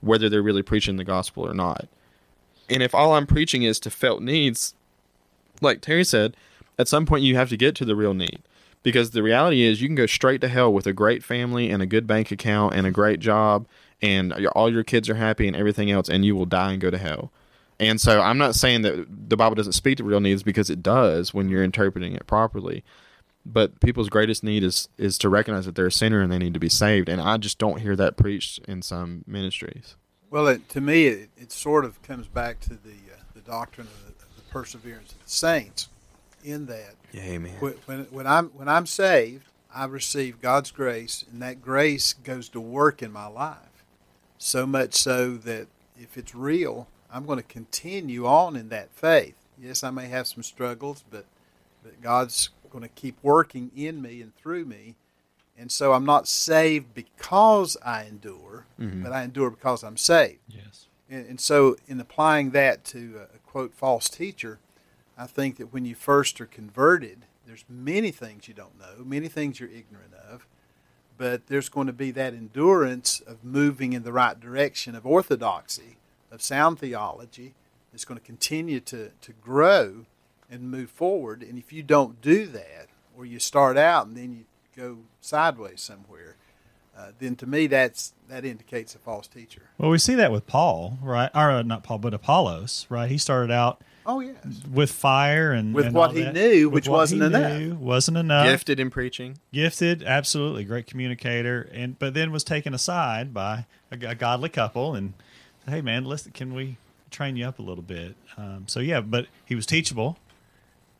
[0.00, 1.86] whether they're really preaching the gospel or not.
[2.68, 4.74] And if all I'm preaching is to felt needs,
[5.60, 6.36] like Terry said,
[6.78, 8.40] at some point you have to get to the real need.
[8.82, 11.82] Because the reality is you can go straight to hell with a great family and
[11.82, 13.66] a good bank account and a great job
[14.02, 16.90] and all your kids are happy and everything else and you will die and go
[16.90, 17.32] to hell.
[17.80, 20.82] And so I'm not saying that the Bible doesn't speak to real needs because it
[20.82, 22.84] does when you're interpreting it properly.
[23.46, 26.54] But people's greatest need is is to recognize that they're a sinner and they need
[26.54, 27.08] to be saved.
[27.08, 29.96] And I just don't hear that preached in some ministries.
[30.34, 33.86] Well, it, to me, it, it sort of comes back to the uh, the doctrine
[33.86, 35.88] of the, of the perseverance of the saints.
[36.42, 37.54] In that, Amen.
[37.60, 42.48] when, when when I'm when I'm saved, I receive God's grace, and that grace goes
[42.48, 43.84] to work in my life.
[44.36, 49.36] So much so that if it's real, I'm going to continue on in that faith.
[49.56, 51.26] Yes, I may have some struggles, but
[51.84, 54.96] but God's going to keep working in me and through me.
[55.56, 59.02] And so I'm not saved because I endure, mm-hmm.
[59.02, 60.40] but I endure because I'm saved.
[60.48, 60.86] Yes.
[61.08, 64.58] And, and so, in applying that to a, a quote false teacher,
[65.16, 69.28] I think that when you first are converted, there's many things you don't know, many
[69.28, 70.46] things you're ignorant of,
[71.16, 75.98] but there's going to be that endurance of moving in the right direction of orthodoxy,
[76.32, 77.54] of sound theology,
[77.92, 80.06] that's going to continue to, to grow
[80.50, 81.42] and move forward.
[81.42, 84.44] And if you don't do that, or you start out and then you
[84.76, 86.36] go sideways somewhere,
[86.96, 89.62] uh, then to me that's that indicates a false teacher.
[89.78, 91.30] Well, we see that with Paul, right?
[91.34, 93.10] Or uh, not Paul, but Apollos, right?
[93.10, 94.36] He started out Oh yes.
[94.70, 96.34] with fire and With and what all he that.
[96.34, 97.58] knew, With which wasn't enough.
[97.58, 98.46] knew, wasn't enough.
[98.46, 99.38] Gifted in preaching.
[99.52, 104.94] Gifted, absolutely great communicator, and but then was taken aside by a, a godly couple
[104.94, 105.14] and
[105.68, 106.76] hey man, listen, can we
[107.10, 108.16] train you up a little bit.
[108.36, 110.18] Um, so yeah, but he was teachable.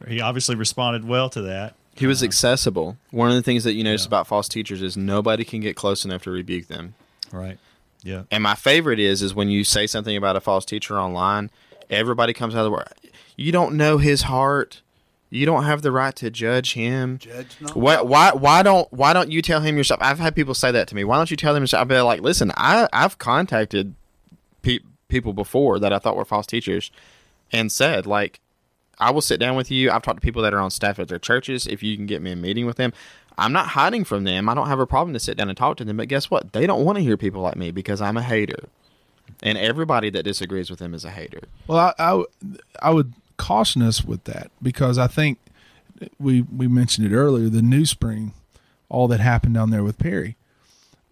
[0.07, 1.75] He obviously responded well to that.
[1.97, 2.27] He was uh-huh.
[2.27, 2.97] accessible.
[3.11, 4.09] One of the things that you notice Yeah.
[4.09, 6.95] about false teachers is nobody can get close enough to rebuke them.
[7.33, 7.59] Right.
[8.03, 8.25] Yeah.
[8.31, 11.51] And my favorite is is when you say something about a false teacher online,
[11.89, 12.89] everybody comes out of the word.
[13.37, 14.83] You don't know his heart.
[15.31, 17.19] You don't have the right to judge him.
[17.19, 17.77] Judge not.
[17.77, 20.01] Why, why why don't why don't you tell him yourself?
[20.03, 21.03] I've had people say that to me.
[21.03, 21.81] Why don't you tell him yourself?
[21.83, 23.95] I've been like, listen, I I've contacted
[24.63, 24.79] pe-
[25.09, 26.93] people before that I thought were false teachers,
[27.51, 28.39] and said like,
[28.99, 29.91] I will sit down with you.
[29.91, 31.67] I've talked to people that are on staff at their churches.
[31.67, 32.93] If you can get me a meeting with them,
[33.37, 34.49] I'm not hiding from them.
[34.49, 35.97] I don't have a problem to sit down and talk to them.
[35.97, 36.53] But guess what?
[36.53, 38.69] They don't want to hear people like me because I'm a hater,
[39.43, 41.41] and everybody that disagrees with them is a hater.
[41.67, 42.23] Well, I
[42.81, 45.39] I would caution us with that because I think
[46.19, 47.49] we we mentioned it earlier.
[47.49, 48.33] The New Spring,
[48.89, 50.37] all that happened down there with Perry.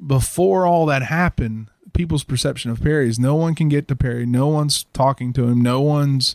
[0.04, 4.26] Before all that happened, people's perception of Perry is no one can get to Perry.
[4.26, 5.60] No one's talking to him.
[5.60, 6.34] No one's,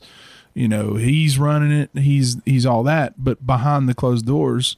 [0.57, 1.91] you know, he's running it.
[1.93, 3.13] He's he's all that.
[3.23, 4.75] But behind the closed doors,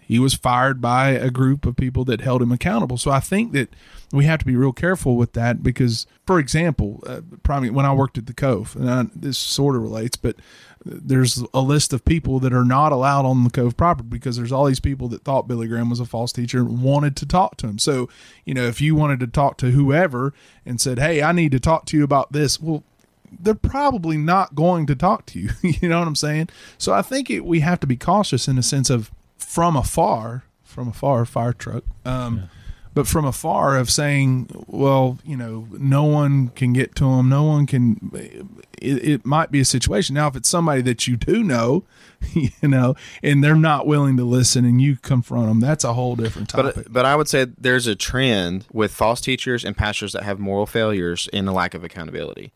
[0.00, 2.98] he was fired by a group of people that held him accountable.
[2.98, 3.68] So I think that
[4.12, 7.92] we have to be real careful with that because, for example, uh, probably when I
[7.92, 10.34] worked at the Cove, and I, this sort of relates, but
[10.84, 14.52] there's a list of people that are not allowed on the Cove property because there's
[14.52, 17.56] all these people that thought Billy Graham was a false teacher and wanted to talk
[17.58, 17.78] to him.
[17.78, 18.08] So,
[18.44, 21.60] you know, if you wanted to talk to whoever and said, "Hey, I need to
[21.60, 22.82] talk to you about this," well,
[23.40, 25.50] they're probably not going to talk to you.
[25.62, 26.48] you know what I'm saying?
[26.78, 30.44] So I think it, we have to be cautious in the sense of from afar,
[30.64, 31.84] from afar, fire truck.
[32.04, 32.48] Um,
[32.94, 37.42] But from afar, of saying, well, you know, no one can get to them, no
[37.42, 38.10] one can.
[38.80, 41.84] It, it might be a situation now if it's somebody that you do know,
[42.32, 45.60] you know, and they're not willing to listen, and you confront them.
[45.60, 46.74] That's a whole different topic.
[46.74, 50.38] But but I would say there's a trend with false teachers and pastors that have
[50.38, 52.50] moral failures in the lack of accountability.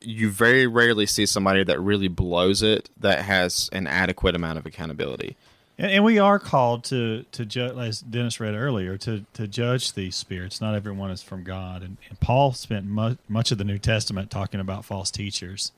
[0.00, 4.66] You very rarely see somebody that really blows it that has an adequate amount of
[4.66, 5.36] accountability.
[5.78, 9.94] And, and we are called to to judge, as Dennis read earlier, to to judge
[9.94, 10.60] these spirits.
[10.60, 14.30] Not everyone is from God, and, and Paul spent mu- much of the New Testament
[14.30, 15.72] talking about false teachers.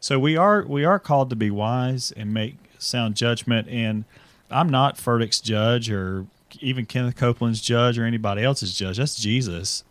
[0.00, 3.68] So we are we are called to be wise and make sound judgment.
[3.68, 4.04] And
[4.50, 6.26] I'm not Furtick's judge or
[6.60, 8.98] even Kenneth Copeland's judge or anybody else's judge.
[8.98, 9.84] That's Jesus.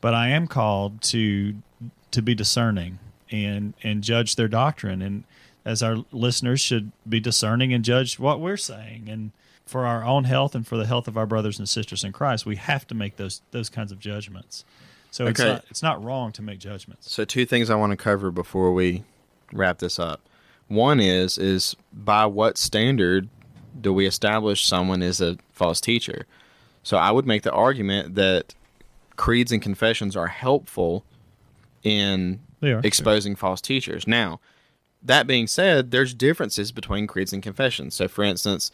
[0.00, 1.54] But I am called to
[2.10, 2.98] to be discerning
[3.32, 5.02] and and judge their doctrine.
[5.02, 5.24] And
[5.64, 9.08] as our listeners should be discerning and judge what we're saying.
[9.08, 9.32] And
[9.64, 12.44] for our own health and for the health of our brothers and sisters in Christ
[12.44, 14.64] we have to make those those kinds of judgments.
[15.10, 17.10] So it's not it's not wrong to make judgments.
[17.10, 19.04] So two things I want to cover before we
[19.52, 20.20] wrap this up.
[20.68, 23.28] One is is by what standard
[23.80, 26.26] do we establish someone is a false teacher?
[26.82, 28.54] So I would make the argument that
[29.16, 31.04] creeds and confessions are helpful
[31.82, 34.06] in They are, exposing false teachers.
[34.06, 34.40] Now,
[35.02, 37.94] that being said, there's differences between creeds and confessions.
[37.94, 38.70] So, for instance,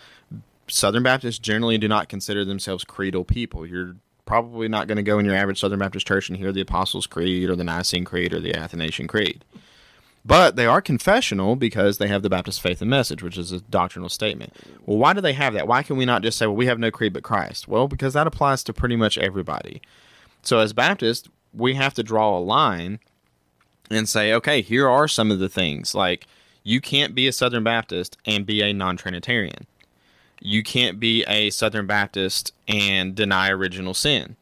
[0.68, 3.66] Southern Baptists generally do not consider themselves creedal people.
[3.66, 3.96] You're
[4.26, 7.06] probably not going to go in your average Southern Baptist church and hear the Apostles'
[7.06, 9.44] Creed or the Nicene Creed or the Athanasian Creed.
[10.24, 13.60] But they are confessional because they have the Baptist faith and message, which is a
[13.62, 14.52] doctrinal statement.
[14.84, 15.66] Well, why do they have that?
[15.66, 17.66] Why can we not just say, well, we have no creed but Christ?
[17.66, 19.80] Well, because that applies to pretty much everybody.
[20.42, 23.00] So, as Baptists, we have to draw a line
[23.90, 25.94] and say, okay, here are some of the things.
[25.94, 26.26] Like,
[26.62, 29.66] you can't be a Southern Baptist and be a non Trinitarian.
[30.40, 34.36] You can't be a Southern Baptist and deny original sin.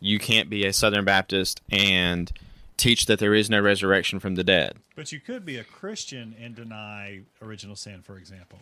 [0.00, 2.32] You can't be a Southern Baptist and
[2.78, 4.76] teach that there is no resurrection from the dead.
[4.96, 8.58] but you could be a Christian and deny original sin for example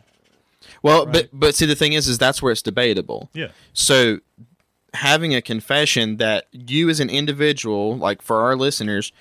[0.82, 1.12] Well, Right.
[1.12, 3.30] but but see the thing is is that's where it's debatable.
[3.32, 4.18] yeah So
[4.94, 9.12] having a confession that you as an individual, like for our listeners,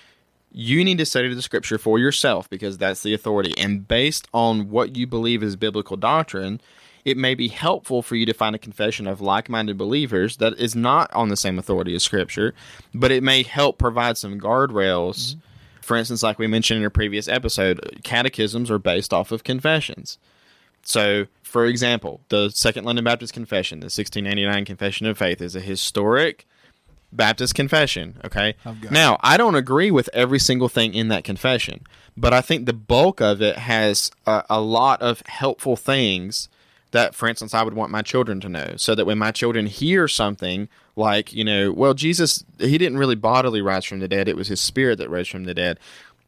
[0.52, 3.54] you need to study the scripture for yourself because that's the authority.
[3.58, 6.62] And based on what you believe is biblical doctrine,
[7.06, 10.54] it may be helpful for you to find a confession of like minded believers that
[10.60, 12.54] is not on the same authority as scripture,
[12.94, 15.36] but it may help provide some guardrails.
[15.36, 15.40] Mm-hmm.
[15.82, 20.18] For instance, like we mentioned in a previous episode, catechisms are based off of confessions.
[20.84, 25.62] So, for example, the Second London Baptist Confession, the 1689 Confession of Faith, is a
[25.62, 26.46] historic
[27.12, 28.20] Baptist confession.
[28.26, 28.56] Okay.
[28.92, 31.82] Now, I don't agree with every single thing in that confession,
[32.16, 36.50] but I think the bulk of it has a, a lot of helpful things
[36.92, 39.68] that, for instance, I would want my children to know, so that when my children
[39.68, 44.28] hear something like, you know, well, Jesus, he didn't really bodily rise from the dead;
[44.28, 45.80] it was his spirit that rose from the dead.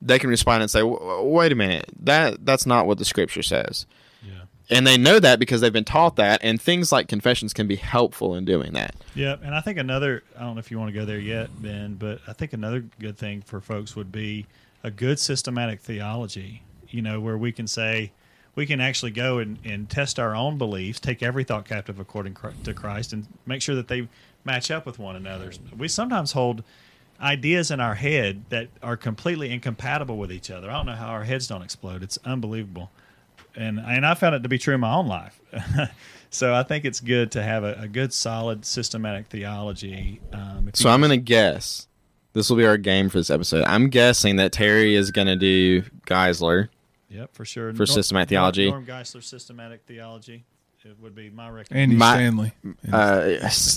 [0.02, 3.86] They can respond and say, "Wait a minute, that that's not what the Scripture says."
[4.70, 7.76] And they know that because they've been taught that and things like confessions can be
[7.76, 10.94] helpful in doing that Yeah, and I think another I don't know if you want
[10.94, 14.46] to go there yet, Ben, but I think another good thing for folks would be
[14.84, 18.12] a good systematic theology, you know, where we can say
[18.56, 22.36] we can actually go and, and test our own beliefs, take every thought captive according
[22.64, 24.08] to Christ, and make sure that they
[24.44, 25.52] match up with one another.
[25.78, 26.64] We sometimes hold
[27.22, 30.70] ideas in our head that are completely incompatible with each other.
[30.70, 32.04] I don't know how our heads don't explode.
[32.04, 32.92] It's unbelievable.
[33.56, 35.40] And and I found it to be true in my own life.
[36.30, 40.22] so I think it's good to have a, a good, solid, systematic theology.
[40.34, 41.88] Um, if So you I'm gonna guess.
[42.34, 43.64] This will be our game for this episode.
[43.66, 46.70] I'm guessing that Terry is gonna do Geisler.
[47.10, 47.74] Yep, for sure.
[47.74, 48.70] For systematic theology.
[48.70, 50.46] Norm Geisler systematic theology.
[50.86, 51.92] It would be my recommendation.
[51.92, 52.54] Andy My- Stanley.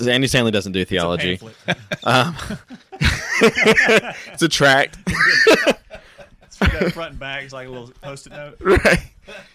[0.07, 1.39] Uh, Andy Stanley doesn't do theology.
[1.39, 2.59] Pamphlet.
[4.33, 4.99] It's a tract.
[6.65, 7.43] It's got front and back.
[7.45, 8.57] It's like a little post-it note.
[8.61, 9.11] right.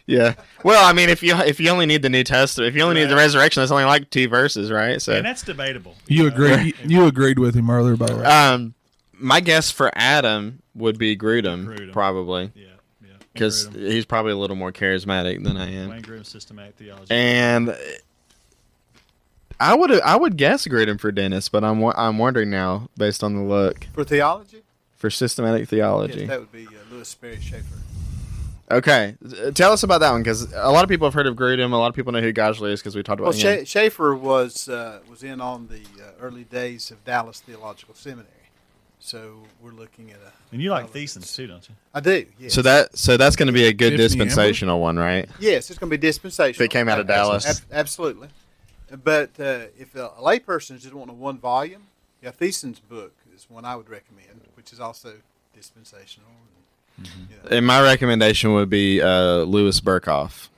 [0.05, 0.35] Yeah.
[0.63, 2.95] Well, I mean, if you if you only need the New Testament, if you only
[3.01, 5.01] need the resurrection, that's only like two verses, right?
[5.01, 5.95] So, And that's debatable.
[6.07, 6.27] You know?
[6.35, 6.75] agreed.
[6.85, 8.23] You agreed with him earlier, by the way.
[8.25, 8.73] um,
[9.13, 11.91] my guess for Adam would be Grudem, Grudem.
[11.91, 12.67] probably, Yeah,
[13.03, 13.09] yeah.
[13.33, 13.91] because Grudem.
[13.91, 15.89] he's probably a little more charismatic than I am.
[15.89, 17.07] Wayne Grudem systematic theology.
[17.13, 17.75] And
[19.59, 23.35] I would I would guess Grudem for Dennis, but I'm I'm wondering now based on
[23.35, 24.61] the look For theology,
[24.95, 26.19] for systematic theology.
[26.21, 27.77] yes, that would be uh, Lewis Sperry Chafer.
[28.69, 29.15] Okay,
[29.53, 31.71] tell us about that one because a lot of people have heard of Grudem.
[31.71, 33.59] A lot of people know who Geisler is because we talked Well, about him.
[33.63, 38.27] Scha- Chafer was uh, was in on the uh, early days of Dallas Theological Seminary,
[38.99, 40.31] so we're looking at a.
[40.51, 41.75] and you like Thiessen's too, don't you?
[41.93, 42.25] I do.
[42.39, 42.55] Yes.
[42.55, 45.29] So that so that's going to be a good Tiffany dispensational one, right?
[45.39, 46.65] Yes, it's going to be dispensational.
[46.65, 47.45] If it came out of Ab- Dallas.
[47.45, 48.27] ab- absolutely.
[49.03, 51.83] But uh, if a, a layperson just want a one volume,
[52.23, 55.13] yeah, Thiessen's book is one I would recommend, which is also
[55.55, 56.27] dispensational.
[56.97, 57.57] And, you know.
[57.57, 60.49] And my recommendation would be uh, Louis Berkhof.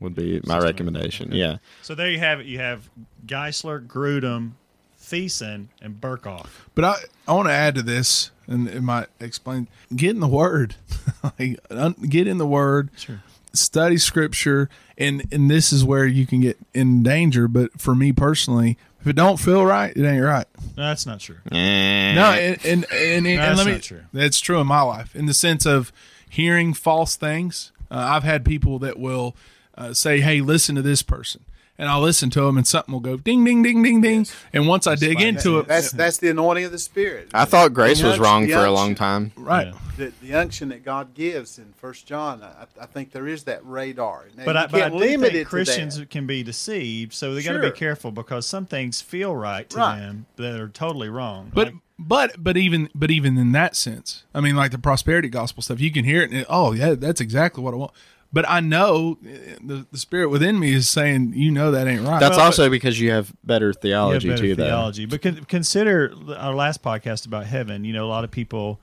[0.00, 0.64] Would be my Systematic.
[0.64, 1.32] recommendation.
[1.32, 1.56] Yeah.
[1.82, 2.46] So there you have it.
[2.46, 2.90] You have
[3.26, 4.52] Geisler, Grudem,
[5.00, 6.46] Thiessen, and Berkhof.
[6.74, 6.94] But I,
[7.26, 9.68] I want to add to this, and it might explain.
[9.94, 10.74] Get in the Word,
[11.38, 13.22] like, un- get in the Word, Sure.
[13.54, 14.68] study Scripture,
[14.98, 17.48] and and this is where you can get in danger.
[17.48, 18.76] But for me personally,
[19.06, 20.46] if it don't feel right, it ain't right.
[20.76, 21.36] No, that's not true.
[21.52, 23.72] No, and and and, and, and That's let me.
[23.74, 24.00] not true.
[24.12, 25.92] That's true in my life, in the sense of
[26.28, 27.70] hearing false things.
[27.88, 29.36] Uh, I've had people that will
[29.78, 31.44] uh, say, "Hey, listen to this person,"
[31.78, 34.26] and I'll listen to them, and something will go ding, ding, ding, ding, ding.
[34.52, 37.30] And once I dig into it, That's that's the anointing of the Spirit.
[37.34, 39.32] I thought grace The was unction- wrong the for a unction- long time.
[39.36, 39.66] right.
[39.68, 39.72] Yeah.
[39.96, 43.64] The, the unction that God gives in First John, I, I think there is that
[43.64, 44.26] radar.
[44.36, 46.42] Now, But you I, but I can't do limit it think to Christians can be
[46.42, 47.70] deceived, so they got to Sure.
[47.70, 49.98] be careful because some things feel right to Right.
[49.98, 51.50] them that are totally wrong.
[51.54, 55.28] But Like- but but even but even in that sense, I mean, like the prosperity
[55.30, 57.92] gospel stuff, you can hear it, and it, oh yeah, that's exactly what I want.
[58.36, 62.02] But I know uh, the the spirit within me is saying, you know, that ain't
[62.02, 62.20] right.
[62.20, 65.06] That's Well, also because you have better You have theology better too, theology.
[65.06, 67.86] But con- consider our last podcast about heaven.
[67.86, 68.78] You know, a lot of people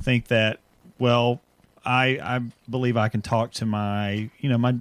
[0.00, 0.60] think that.
[1.00, 1.40] Well,
[1.84, 4.76] I I believe I can talk to my you know my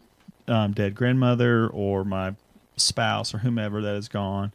[0.48, 2.36] um, dead grandmother or my
[2.78, 4.52] spouse or whomever that is gone,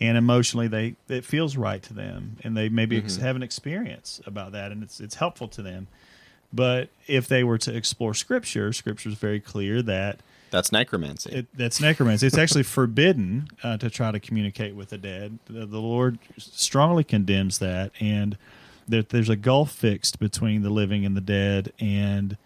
[0.00, 4.22] and emotionally they it feels right to them, and they maybe ex- have an experience
[4.24, 5.88] about that, and it's it's helpful to them.
[6.52, 10.20] But if they were to explore Scripture, Scripture is very clear that.
[10.50, 11.30] That's necromancy.
[11.30, 12.26] it, that's necromancy.
[12.26, 15.38] It's actually forbidden uh, to try to communicate with the dead.
[15.46, 18.36] The, the Lord strongly condemns that, and
[18.88, 21.72] that there's a gulf fixed between the living and the dead.
[21.78, 22.36] And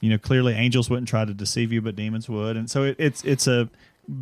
[0.00, 2.56] you know, clearly, angels wouldn't try to deceive you, but demons would.
[2.56, 3.68] And so it, it's it's a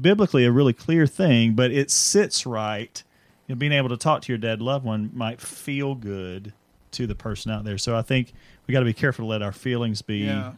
[0.01, 3.03] biblically a really clear thing, but it sits right.
[3.47, 6.53] You know, being able to talk to your dead loved one might feel good
[6.93, 7.79] to the person out there.
[7.79, 8.33] So I think
[8.67, 10.19] we got to be careful to let our feelings be.
[10.19, 10.53] Yeah.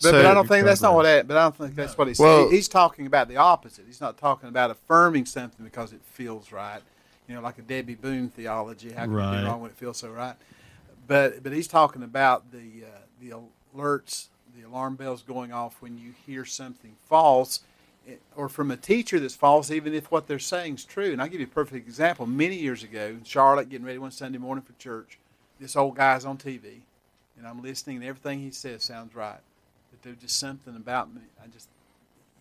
[0.00, 1.04] But, So- but I don't think that's not what.
[1.04, 2.18] That, but I don't think that's what he's.
[2.18, 3.84] Well- he's talking about the opposite.
[3.86, 6.80] He's not talking about affirming something because it feels right.
[7.28, 8.90] You know, like a Debby Boone theology.
[8.92, 9.40] How can it Right.
[9.40, 10.36] be wrong when it feels so right?
[11.06, 13.34] But but he's talking about the uh, the
[13.76, 14.28] alerts,
[14.58, 17.60] the alarm bells going off when you hear something false,
[18.08, 21.12] eh, or from a teacher that's false, even if what they're saying is true.
[21.12, 22.26] And I'll give you a perfect example.
[22.26, 25.18] Many years ago, in Charlotte, getting ready one Sunday morning for church,
[25.60, 26.80] this old guy's on TV,
[27.38, 29.40] and I'm listening, and everything he says sounds right.
[29.90, 31.22] But there's just something about me.
[31.42, 31.68] I just,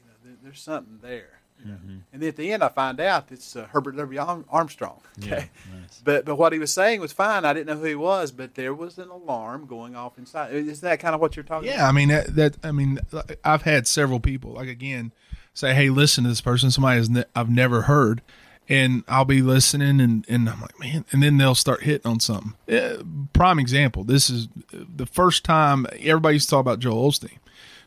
[0.03, 1.39] you know, there, there's something there.
[1.63, 1.77] you know.
[2.11, 4.19] And then at the end, I find out it's uh, Herbert W.
[4.49, 4.99] Armstrong.
[5.23, 5.29] Okay.
[5.29, 6.01] Yeah, nice.
[6.03, 7.45] But but what he was saying was fine.
[7.45, 10.51] I didn't know who he was, but there was an alarm going off inside.
[10.53, 12.57] Isn't that kind of what you're talking Yeah, I mean that, that.
[12.63, 12.99] I mean,
[13.45, 15.11] I've had several people like again
[15.53, 18.23] say, "Hey, listen to this person." Somebody has ne- I've never heard,
[18.69, 22.19] and I'll be listening, and and I'm like, man, and then they'll start hitting on
[22.19, 22.53] something.
[22.73, 23.03] Uh,
[23.33, 24.03] prime example.
[24.03, 27.37] This is the first time everybody used to talk about Joel Osteen.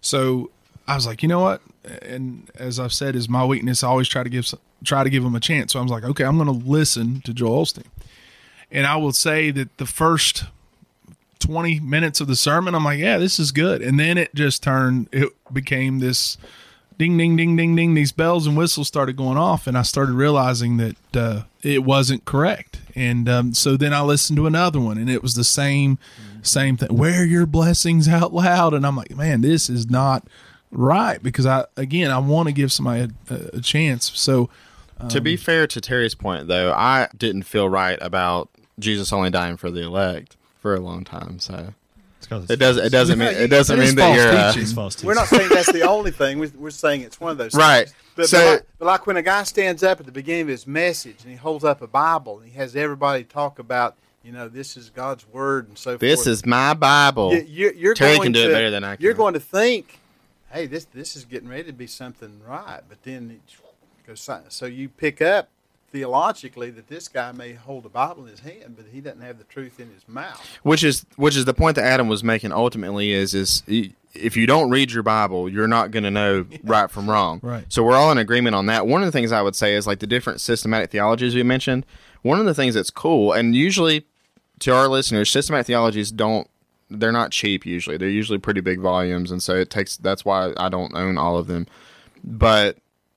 [0.01, 0.51] So
[0.87, 1.63] I was like, you know what?
[2.03, 3.83] And as I've said, is my weakness.
[3.83, 4.53] I always try to give
[4.85, 5.73] try to give him a chance.
[5.73, 7.87] So I was like, okay, I'm going to listen to Joel Osteen,
[8.71, 10.45] and I will say that the first
[11.41, 12.75] 20 minutes of the sermon.
[12.75, 13.83] I'm like, yeah, this is good.
[13.83, 16.39] And then it just turned, it became this
[16.99, 17.95] ding, ding, ding, ding, ding.
[17.95, 19.67] These bells and whistles started going off.
[19.67, 22.81] And I started realizing that uh, it wasn't correct.
[22.95, 25.99] And um, so then I listened to another one and it was the same,
[26.43, 26.97] same thing.
[26.97, 28.75] Wear your blessings out loud.
[28.75, 30.27] And I'm like, man, this is not
[30.71, 34.11] right because I, again, I want to give somebody a, a chance.
[34.15, 34.49] So,
[35.11, 39.59] to be fair to Terry's point, though, I didn't feel right about Jesus only dying
[39.59, 41.39] for the elect for a long time.
[41.39, 41.75] So
[42.27, 42.77] It's 'cause it's it does.
[42.77, 43.29] It doesn't mean.
[43.29, 44.29] It doesn't That is mean that false you're.
[44.33, 44.63] Uh, teaching.
[44.63, 46.39] It's false We're not saying that's the only thing.
[46.39, 47.55] We're, we're saying it's one of those.
[47.55, 47.87] Right.
[47.89, 47.95] Things.
[48.17, 50.49] But, So- but, like, but like when a guy stands up at the beginning of
[50.49, 54.33] his message and he holds up a Bible and he has everybody talk about, you
[54.33, 56.01] know, this is God's word and so forth.
[56.01, 57.33] this is my Bible.
[57.35, 59.05] You, you're, you're Terry going can do to, it better than I can.
[59.05, 60.01] You're going to think,
[60.51, 63.57] hey, this this is getting ready to be something right, but then it
[64.07, 65.49] goes si- so you pick up
[65.97, 69.39] theologically that this guy may hold a Bible in his hand, but he doesn't have
[69.39, 70.45] the truth in his mouth.
[70.63, 72.53] which is which is the point that Adam was making.
[72.53, 73.63] Ultimately, is is
[74.15, 77.41] if you don't read your Bible, you're not going to know right from wrong.
[77.43, 77.65] Right.
[77.71, 78.87] So we're all in agreement on that.
[78.87, 81.87] One of the things I would say is like the different systematic theologies we mentioned.
[82.23, 84.05] One of the things that's cool, and usually
[84.61, 86.49] to our listeners, systematic theologies don't.
[86.91, 87.97] They're not cheap usually.
[87.97, 89.97] They're usually pretty big volumes, and so it takes.
[89.97, 91.67] That's why I don't own all of them.
[92.23, 92.77] But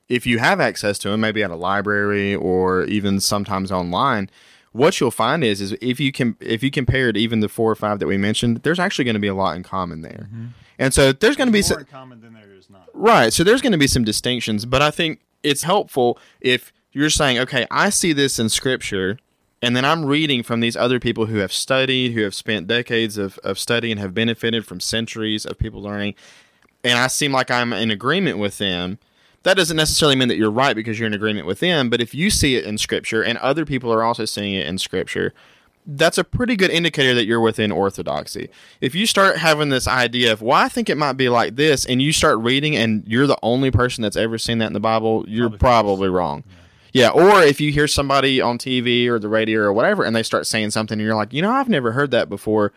[0.09, 4.29] if you have access to them, maybe at a library or even sometimes online,
[4.71, 7.71] what you'll find is is if you can if you compare compared even the four
[7.71, 10.27] or five that we mentioned, there's actually going to be a lot in common there.
[10.31, 10.47] Mm-hmm.
[10.77, 12.89] And so there's going to be more some, in common than there is not.
[12.93, 13.33] right.
[13.33, 17.37] So there's going to be some distinctions, but I think it's helpful if you're saying,
[17.39, 19.19] okay, I see this in scripture,
[19.61, 23.17] and then I'm reading from these other people who have studied, who have spent decades
[23.17, 26.15] of, of study and have benefited from centuries of people learning,
[26.83, 28.99] and I seem like I'm in agreement with them.
[29.43, 32.13] That doesn't necessarily mean that you're right because you're in agreement with them, but if
[32.13, 35.33] you see it in scripture and other people are also seeing it in scripture,
[35.85, 38.49] that's a pretty good indicator that you're within orthodoxy.
[38.81, 41.85] If you start having this idea of, well, I think it might be like this,
[41.85, 44.79] and you start reading and you're the only person that's ever seen that in the
[44.79, 46.43] Bible, you're probably wrong.
[46.91, 50.23] Yeah, or if you hear somebody on TV or the radio or whatever, and they
[50.23, 52.73] start saying something, and you're like, you know, I've never heard that before.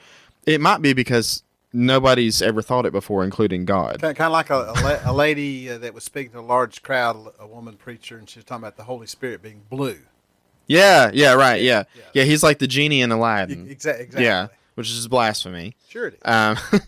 [0.47, 1.43] It might be because
[1.73, 4.01] nobody's ever thought it before, including God.
[4.01, 6.83] Kind of, like a, a, la- a lady uh, that was speaking to a large
[6.83, 9.99] crowd, a woman preacher, and she was talking about the Holy Spirit being blue.
[10.67, 12.23] Yeah, yeah, right, yeah, yeah.
[12.25, 13.69] He's like the genie in Aladdin.
[13.69, 14.05] Exactly.
[14.05, 14.25] exactly.
[14.25, 15.75] Yeah, which is blasphemy.
[15.89, 16.21] Sure it is.
[16.25, 16.57] Um,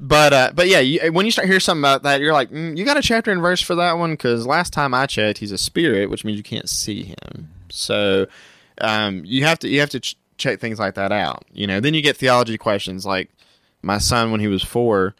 [0.00, 2.76] but uh, but yeah, you, when you start hearing something about that, you're like, mm,
[2.76, 4.12] you got a chapter and verse for that one?
[4.12, 7.50] Because last time I checked, he's a spirit, which means you can't see him.
[7.68, 8.26] So
[8.80, 11.44] um, you have to you have to ch- check things like that out.
[11.52, 13.30] You know, then you get theology questions like
[13.82, 15.14] my son when he was four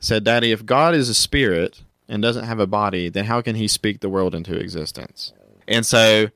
[0.00, 3.56] said, "Daddy, if God is a spirit and doesn't have a body, then how can
[3.56, 5.32] he speak the world into existence?"
[5.66, 6.28] And so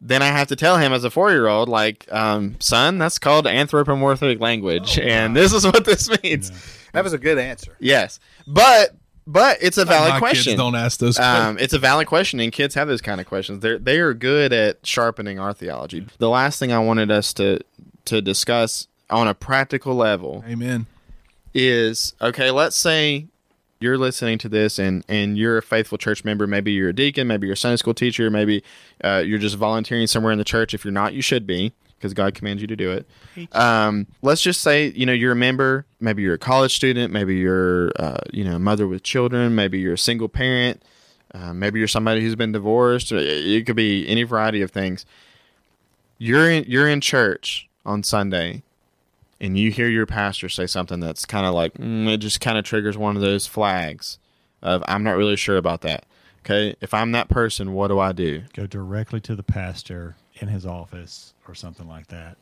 [0.00, 3.18] then I have to tell him as a four year old, like, um, son, that's
[3.18, 6.52] called anthropomorphic language, and this is what this means.
[6.92, 7.76] that was a good answer.
[7.80, 8.90] Yes, but
[9.26, 10.52] but it's a valid My question.
[10.52, 11.18] Kids don't ask those.
[11.18, 13.60] Um, it's a valid question, and kids have those kind of questions.
[13.60, 16.06] They're they are good at sharpening our theology.
[16.18, 17.60] The last thing I wanted us to
[18.04, 20.86] to discuss on a practical level Amen.
[21.54, 22.50] Is okay.
[22.50, 23.26] Let's say
[23.80, 26.46] you're listening to this, and and you're a faithful church member.
[26.46, 27.26] Maybe you're a deacon.
[27.26, 28.30] Maybe you're a Sunday school teacher.
[28.30, 28.62] Maybe
[29.02, 30.74] uh, you're just volunteering somewhere in the church.
[30.74, 33.06] If you're not, you should be because God commands you to do it.
[33.52, 35.86] Um, let's just say you know you're a member.
[36.00, 37.12] Maybe you're a college student.
[37.12, 39.54] Maybe you're uh, you know a mother with children.
[39.54, 40.82] Maybe you're a single parent.
[41.34, 43.10] Uh, maybe you're somebody who's been divorced.
[43.12, 45.04] It- It could be any variety of things.
[46.18, 48.62] You're in you're in church on Sunday,
[49.44, 52.56] and you hear your pastor say something that's kind of like mm, it just kind
[52.56, 54.18] of triggers one of those flags
[54.62, 56.06] of I'm not really sure about that.
[56.40, 58.42] Okay, if I'm that person, what do I do?
[58.54, 62.36] Go directly to the pastor in his office or something like that.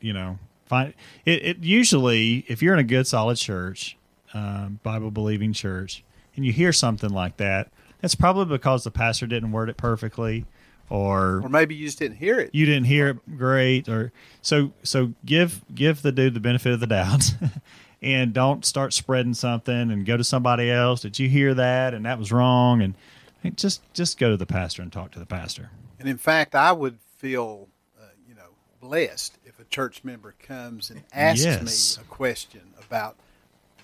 [0.00, 0.94] You know, find
[1.24, 1.42] it.
[1.44, 3.96] it usually, if you're in a good, solid church,
[4.32, 6.04] um, Bible believing church,
[6.36, 10.46] and you hear something like that, that's probably because the pastor didn't word it perfectly,
[10.90, 12.50] or Or maybe you just didn't hear it.
[12.52, 14.12] you didn't hear it great or
[14.42, 17.34] so so give give the dude the benefit of the doubt
[18.02, 22.04] and don't start spreading something and go to somebody else did you hear that and
[22.04, 22.94] that was wrong and
[23.56, 26.72] just just go to the pastor and talk to the pastor And in fact, I
[26.72, 27.68] would feel,
[28.00, 31.96] uh, you know, blessed if a church member comes and asks Yes.
[31.98, 33.16] me a question about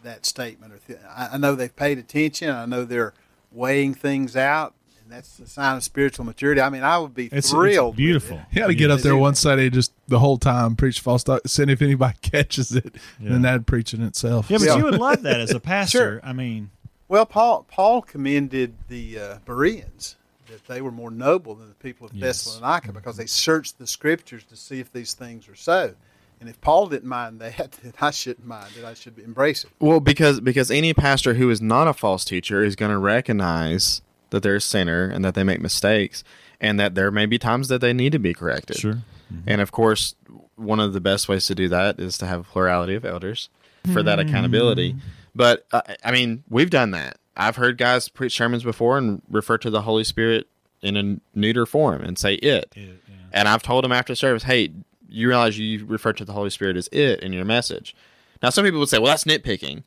[0.02, 0.72] that statement.
[0.72, 2.48] Or th- I, I know they've paid attention.
[2.50, 3.12] I know they're
[3.52, 4.74] weighing things out,
[5.10, 6.60] and that's a sign of spiritual maturity.
[6.60, 7.94] I mean, I would be it's, thrilled.
[7.94, 8.44] it's with beautiful it.
[8.52, 11.42] You got to get up there one Sunday just the whole time, preach false doc,
[11.46, 14.48] see if anybody catches it, and then that'd preach in itself.
[14.50, 14.76] yeah but Yeah.
[14.76, 16.70] you would love that as a pastor i mean
[17.08, 20.16] Well, Paul Paul commended the uh, Bereans
[20.48, 22.44] that they were more noble than the people of Yes.
[22.44, 25.94] Thessalonica because they searched the scriptures to see if these things are so.
[26.40, 28.84] And if Paul didn't mind that, then I shouldn't mind it.
[28.84, 29.70] I should embrace it.
[29.80, 34.02] Well, because because any pastor who is not a false teacher is going to recognize
[34.30, 36.24] that they're a sinner and that they make mistakes,
[36.60, 38.76] and that there may be times that they need to be corrected.
[38.76, 38.98] Sure.
[39.46, 40.14] And of course,
[40.56, 43.48] one of the best ways to do that is to have a plurality of elders
[43.92, 44.96] for that accountability.
[45.34, 47.18] But uh, I mean, we've done that.
[47.36, 50.48] I've heard guys preach sermons before and refer to the Holy Spirit
[50.82, 52.72] in a neuter form and say it.
[52.76, 53.14] It, yeah.
[53.32, 54.72] And I've told them after service, hey,
[55.08, 57.94] you realize you refer to the Holy Spirit as it in your message.
[58.42, 59.84] Now, some people would say, well, that's nitpicking.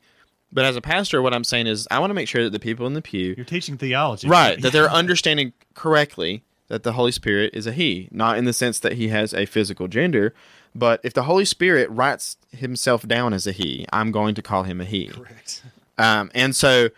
[0.54, 2.60] But as a pastor, what I'm saying is, I want to make sure that the
[2.60, 7.10] people in the pew, You're teaching theology, right, that they're understanding correctly that the Holy
[7.12, 10.32] Spirit is a he, not in the sense that he has a physical gender,
[10.74, 14.62] but if the Holy Spirit writes himself down as a he, I'm going to call
[14.62, 15.08] him a he.
[15.08, 15.62] Correct.
[15.98, 16.90] Um, and so,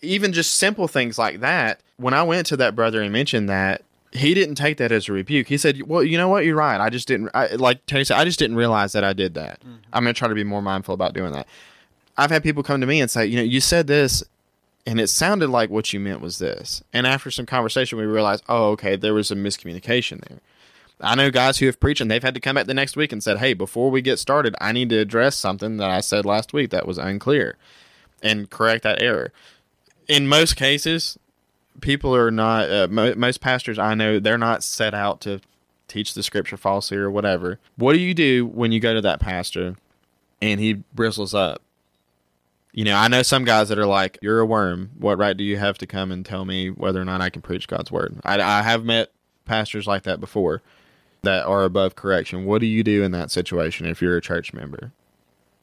[0.00, 3.82] even just simple things like that, when I went to that brother and mentioned that,
[4.12, 5.48] he didn't take that as a rebuke.
[5.48, 6.44] He said, "Well, you know what?
[6.44, 6.80] You're right.
[6.80, 8.18] I just didn't I, like Terry said.
[8.18, 9.60] I just didn't realize that I did that.
[9.92, 11.46] I'm going to try to be more mindful about doing that."
[12.16, 14.22] I've had people come to me and say, "You know, you said this,
[14.86, 18.44] and it sounded like what you meant was this." And after some conversation, we realized,
[18.48, 20.40] "Oh, okay, there was a miscommunication there."
[21.00, 23.12] I know guys who have preached and they've had to come back the next week
[23.12, 26.24] and said, "Hey, before we get started, I need to address something that I said
[26.24, 27.56] last week that was unclear."
[28.24, 29.32] and correct that error.
[30.08, 31.18] In most cases,
[31.80, 32.70] people are not.
[32.70, 35.40] Uh, mo- most pastors I know they're not set out to
[35.86, 37.60] teach the scripture falsely or whatever.
[37.76, 39.76] What do you do when you go to that pastor
[40.42, 41.60] and he bristles up?
[42.74, 44.90] You know, I know some guys that are like, "You're a worm.
[44.98, 47.40] What right do you have to come and tell me whether or not I can
[47.40, 49.12] preach God's word?" I, I have met
[49.44, 50.60] pastors like that before
[51.22, 52.44] that are above correction.
[52.44, 54.92] What do you do in that situation if you're a church member?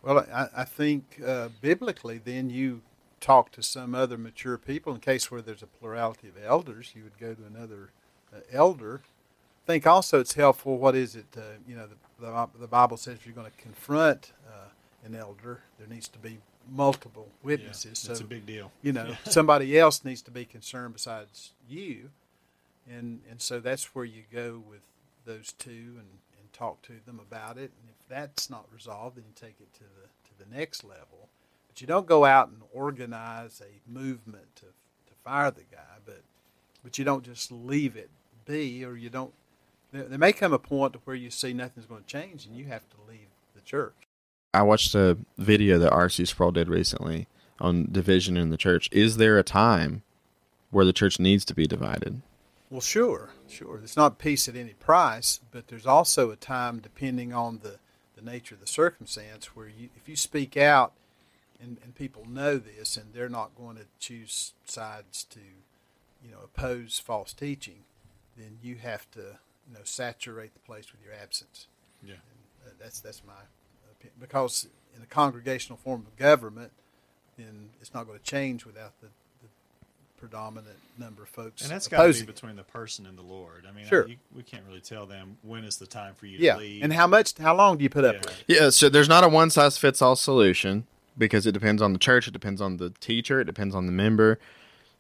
[0.02, 2.82] Well, I, I think uh, biblically, then you
[3.20, 4.94] talk to some other mature people.
[4.94, 7.92] In case where there's a plurality of elders, you would go to another
[8.34, 9.02] uh, elder.
[9.66, 10.78] I think also it's helpful.
[10.78, 11.28] What is it?
[11.38, 14.70] Uh, you know, the, the, the Bible says if you're going to confront uh,
[15.06, 16.40] an elder, there needs to be
[16.72, 18.00] multiple witnesses.
[18.00, 18.72] so It's a big deal.
[18.82, 22.10] you know somebody else needs to be concerned besides you
[22.90, 24.82] and and so that's where you go with
[25.26, 25.70] those two
[26.00, 26.08] and
[26.40, 29.74] and talk to them about it and if that's not resolved then you take it
[29.74, 31.28] to the to the next level
[31.68, 36.22] but you don't go out and organize a movement to to fire the guy but
[36.84, 38.10] but you don't just leave it
[38.46, 39.34] be or you don't
[39.92, 42.56] there, there may come a point to where you see nothing's going to change and
[42.56, 43.94] you have to leave the church
[44.54, 46.26] I watched a video that R.C.
[46.26, 47.28] Sproul did recently
[47.60, 48.90] on division in the church.
[48.92, 50.02] Is there a time
[50.72, 52.22] where the church needs to be divided?
[52.70, 53.80] Well, sure, sure.
[53.84, 57.78] It's not peace at any price, but there's also a time, depending on the,
[58.16, 60.94] the nature of the circumstance, where you, if you speak out
[61.62, 65.40] and, and people know this and they're not going to choose sides to,
[66.24, 67.84] you know, oppose false teaching,
[68.38, 69.20] then you have to,
[69.68, 71.68] you know, saturate the place with your absence.
[72.02, 72.14] Yeah.
[72.14, 73.61] And uh, that's that's my opinion.
[74.20, 76.72] Because in a congregational form of government,
[77.38, 79.08] then it's not going to change without the,
[79.42, 79.48] the
[80.18, 82.34] predominant number of folks And that's got to be opposing it.
[82.36, 83.66] between the person and the Lord.
[83.68, 84.08] I mean, Sure.
[84.08, 86.84] you, we can't really tell them when is the time for you Yeah, to leave.
[86.84, 88.20] and how much, how long do you put up Yeah.
[88.26, 88.40] with?
[88.48, 88.56] it?
[88.62, 90.86] Yeah, so there's not a one size fits all solution
[91.18, 93.92] because it depends on the church, it depends on the teacher, it depends on the
[93.92, 94.40] member.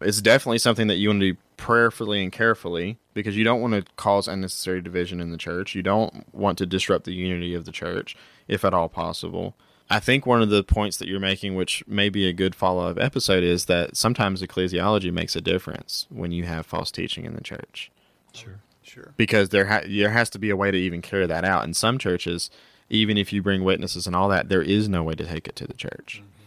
[0.01, 3.73] It's definitely something that you want to do prayerfully and carefully because you don't want
[3.73, 5.75] to cause unnecessary division in the church.
[5.75, 8.15] You don't want to disrupt the unity of the church,
[8.47, 9.55] if at all possible.
[9.89, 12.87] I think one of the points that you're making, which may be a good follow
[12.87, 17.35] up episode, is that sometimes ecclesiology makes a difference when you have false teaching in
[17.35, 17.91] the church
[18.33, 18.61] Sure.
[18.83, 19.13] Sure.
[19.17, 21.63] because there ha- there has to be a way to even carry that out.
[21.65, 22.49] In some churches,
[22.89, 25.55] even if you bring witnesses and all that, there is no way to take it
[25.57, 26.21] to the church.
[26.23, 26.40] Mm-hmm.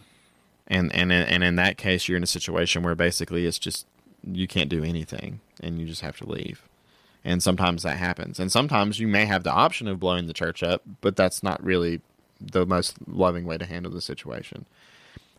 [0.67, 3.85] And and and in that case, you're in a situation where basically it's just
[4.23, 6.63] you can't do anything, and you just have to leave.
[7.23, 10.63] And sometimes that happens, and sometimes you may have the option of blowing the church
[10.63, 12.01] up, but that's not really
[12.39, 14.65] the most loving way to handle the situation.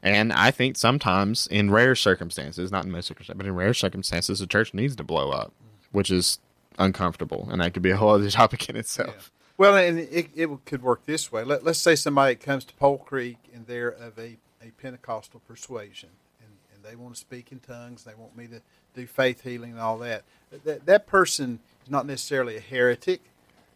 [0.02, 4.38] And I think sometimes, in rare circumstances, not in most circumstances, but in rare circumstances,
[4.38, 5.52] the church needs to blow up,
[5.90, 6.38] which is
[6.78, 9.32] uncomfortable, and that could be a whole other topic in itself.
[9.58, 11.42] Well, and it, it could work this way.
[11.42, 14.36] Let, let's say somebody comes to Pole Creek and they're of a,
[14.66, 16.10] a Pentecostal persuasion,
[16.40, 18.04] and, and they want to speak in tongues.
[18.04, 18.60] They want me to
[18.94, 20.24] do faith healing and all that.
[20.64, 23.20] That, that person is not necessarily a heretic,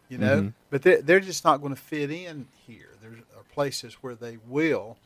[0.09, 0.49] you know, mm-hmm.
[0.69, 2.89] but they're, they're just not going to fit in here.
[3.01, 4.97] There are places where they will,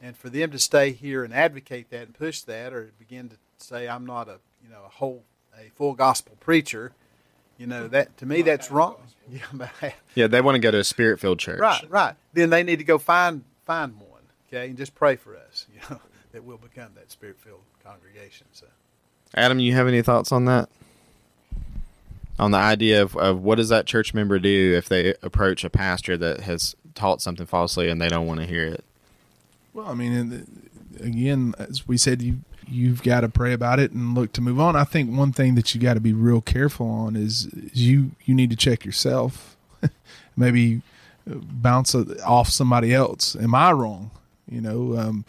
[0.00, 3.36] and for them to stay here and advocate that and push that, or begin to
[3.58, 5.24] say, "I'm not a you know a whole
[5.56, 6.92] a full gospel preacher,"
[7.56, 8.96] you know that to me that's wrong.
[9.30, 9.42] Yeah,
[10.14, 11.60] Yeah, they want to go to a spirit filled church.
[11.60, 12.14] Right, right.
[12.32, 14.07] Then they need to go find find one,
[14.48, 16.00] okay, and just pray for us, you know,
[16.32, 18.46] that we'll become that spirit filled congregation.
[18.52, 18.66] So,
[19.34, 20.68] Adam, you have any thoughts on that?
[22.38, 25.70] on the idea of, of what does that church member do if they approach a
[25.70, 28.84] pastor that has taught something falsely and they don't want to hear it.
[29.72, 30.70] Well, I mean, and,
[31.00, 32.40] again, as we said, you
[32.70, 34.76] you've got to pray about it and look to move on.
[34.76, 38.10] I think one thing that you got to be real careful on is, is you
[38.24, 39.56] you need to check yourself.
[40.36, 40.82] Maybe
[41.30, 43.36] uh, bounce uh, off somebody else.
[43.36, 44.10] Am I wrong?
[44.50, 45.24] You know, um,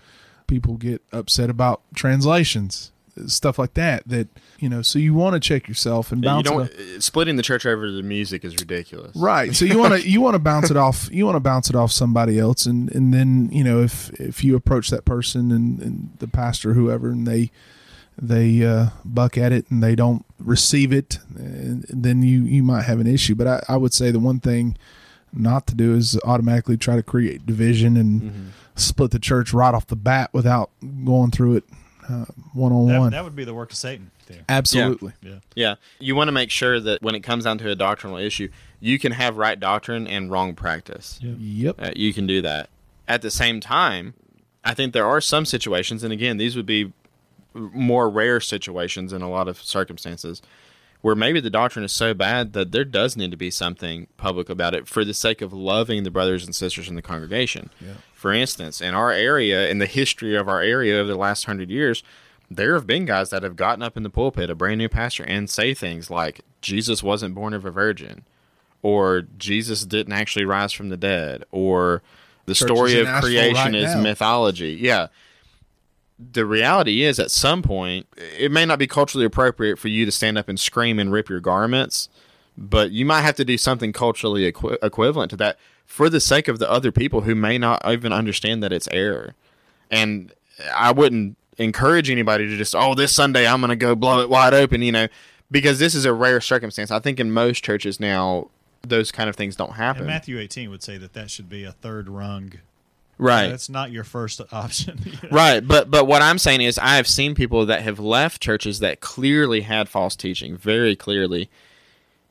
[0.47, 2.91] people get upset about translations,
[3.27, 4.07] stuff like that.
[4.07, 4.27] That
[4.59, 6.69] you know, so you want to check yourself and Yeah, you bounce.
[6.69, 9.15] it don't off- splitting the church over the music is ridiculous.
[9.15, 9.55] Right.
[9.55, 11.75] So you want to you want to bounce it off you want to bounce it
[11.75, 15.79] off somebody else and and then, you know, if if you approach that person and,
[15.81, 17.51] and the pastor whoever and they
[18.21, 22.99] they uh, buck at it and they don't receive it, then you you might have
[22.99, 23.33] an issue.
[23.35, 24.77] But I, I would say the one thing
[25.31, 29.87] not to do is automatically try to create division and split the church right off
[29.87, 30.69] the bat without
[31.05, 31.63] going through it
[32.53, 33.11] one on That, one.
[33.11, 34.09] that would be the work of Satan.
[34.25, 34.41] There.
[34.49, 35.13] Absolutely.
[35.21, 35.39] Yeah.
[35.55, 35.75] Yeah.
[35.99, 38.49] You want to make sure that when it comes down to a doctrinal issue,
[38.79, 41.19] you can have right doctrine and wrong practice.
[41.21, 41.75] Yep.
[41.79, 42.69] Uh, you can do that.
[43.07, 44.13] At the same time,
[44.63, 46.93] I think there are some situations, and again, these would be
[47.53, 50.41] more rare situations in a lot of circumstances,
[51.01, 54.49] where maybe the doctrine is so bad that there does need to be something public
[54.49, 57.69] about it for the sake of loving the brothers and sisters in the congregation.
[58.13, 61.69] For instance, in our area, in the history of our area over the last hundred
[61.69, 62.03] years,
[62.51, 65.23] there have been guys that have gotten up in the pulpit, a brand new pastor,
[65.23, 68.25] and say things like, Jesus wasn't born of a virgin,
[68.81, 72.01] or Jesus didn't actually rise from the dead, or
[72.45, 74.77] the Church story of creation right is mythology.
[74.81, 75.07] Yeah.
[76.19, 80.11] The reality is, at some point, it may not be culturally appropriate for you to
[80.11, 82.09] stand up and scream and rip your garments,
[82.57, 86.47] but you might have to do something culturally equi- equivalent to that for the sake
[86.47, 89.33] of the other people who may not even understand that it's error.
[89.89, 90.33] And
[90.75, 94.29] I wouldn't encourage anybody to just, oh, this Sunday I'm going to go blow it
[94.29, 95.07] wide open, you know,
[95.49, 96.91] because this is a rare circumstance.
[96.91, 98.49] I think in most churches now,
[98.81, 100.01] those kind of things don't happen.
[100.01, 102.53] And Matthew 18 would say that that should be a third rung.
[103.19, 103.49] Right.
[103.49, 104.99] That's not your first option.
[105.05, 105.29] you know?
[105.31, 108.79] Right, but but what I'm saying is I have seen people that have left churches
[108.79, 111.49] that clearly had false teaching, very clearly,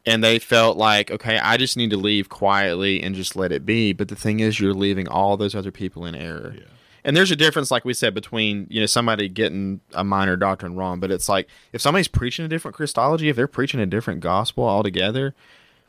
[0.04, 3.64] and they felt like, okay, I just need to leave quietly and just let it
[3.64, 3.92] be.
[3.92, 6.56] But the thing is, you're leaving all those other people in error.
[7.04, 10.74] And there's a difference, like we said, between you know somebody getting a minor doctrine
[10.74, 14.20] wrong, but it's like if somebody's preaching a different Christology, if they're preaching a different
[14.20, 15.34] gospel altogether,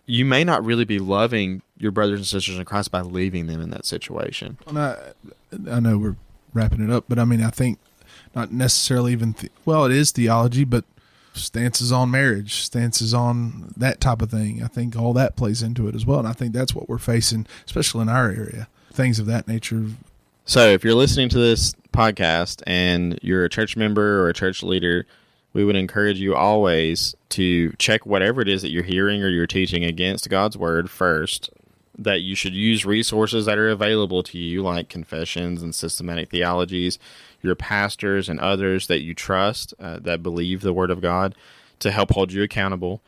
[0.09, 3.61] you may not really be loving your brothers and sisters in Christ by leaving them
[3.61, 4.57] in that situation.
[4.67, 4.97] I,
[5.69, 6.15] I know we're
[6.51, 7.77] wrapping it up, but I mean, I think
[8.35, 10.83] not necessarily even, the, well, it is theology, but
[11.33, 14.63] stances on marriage, stances on that type of thing.
[14.63, 16.17] I think all that plays into it as well.
[16.17, 18.67] And I think that's what we're facing, especially in our area.
[18.91, 19.85] Things of that nature.
[20.45, 24.63] So, if you're listening to this podcast and you're a church member or a church
[24.63, 25.05] leader,
[25.53, 29.47] we would encourage you always to check whatever it is that you're hearing or you're
[29.47, 31.49] teaching against God's word first.
[31.97, 36.97] That you should use resources that are available to you, like confessions and systematic theologies,
[37.41, 41.35] your pastors and others that you trust uh, that believe the word of God
[41.79, 43.01] to help hold you accountable.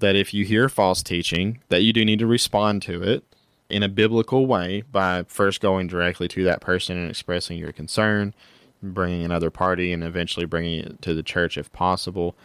[0.00, 3.24] That if you hear false teaching, that you do need to respond to it
[3.68, 8.34] in a biblical way by first going directly to that person and expressing your concern,
[8.82, 12.36] bringing another party, and eventually bringing it to the church if possible.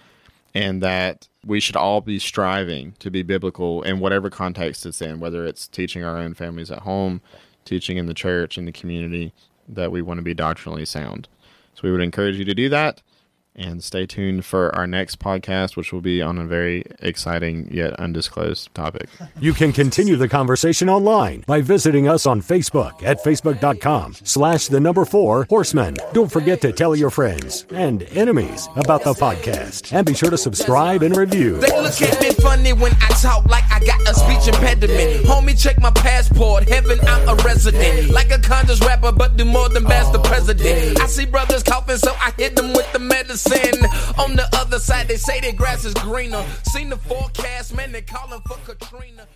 [0.54, 5.20] And that we should all be striving to be biblical in whatever context it's in,
[5.20, 7.22] whether it's teaching our own families at home,
[7.64, 9.34] teaching in the church, in the community,
[9.70, 11.30] that we want to be doctrinally sound.
[11.74, 13.02] So we would encourage you to do that.
[13.54, 17.94] And stay tuned for our next podcast, which will be on a very exciting yet
[18.00, 19.10] undisclosed topic.
[19.42, 24.80] You can continue the conversation online by visiting us on Facebook at facebook.com slash the
[24.80, 25.96] number four horsemen.
[26.14, 30.38] Don't forget to tell your friends and enemies about the podcast and be sure to
[30.38, 31.58] subscribe and review.
[31.58, 35.26] They look at me funny when I talk like I got a speech impediment.
[35.26, 36.70] Homie, check my passport.
[36.70, 38.12] Heaven, I'm a resident.
[38.12, 41.02] Like a conscious rapper, but do more than bash the president.
[41.02, 43.41] I see brothers coughing, so I hit them with the medicine.
[44.18, 46.46] On the other side, they say the grass is greener.
[46.64, 49.28] Seen the forecast, man, they calling for Katrina.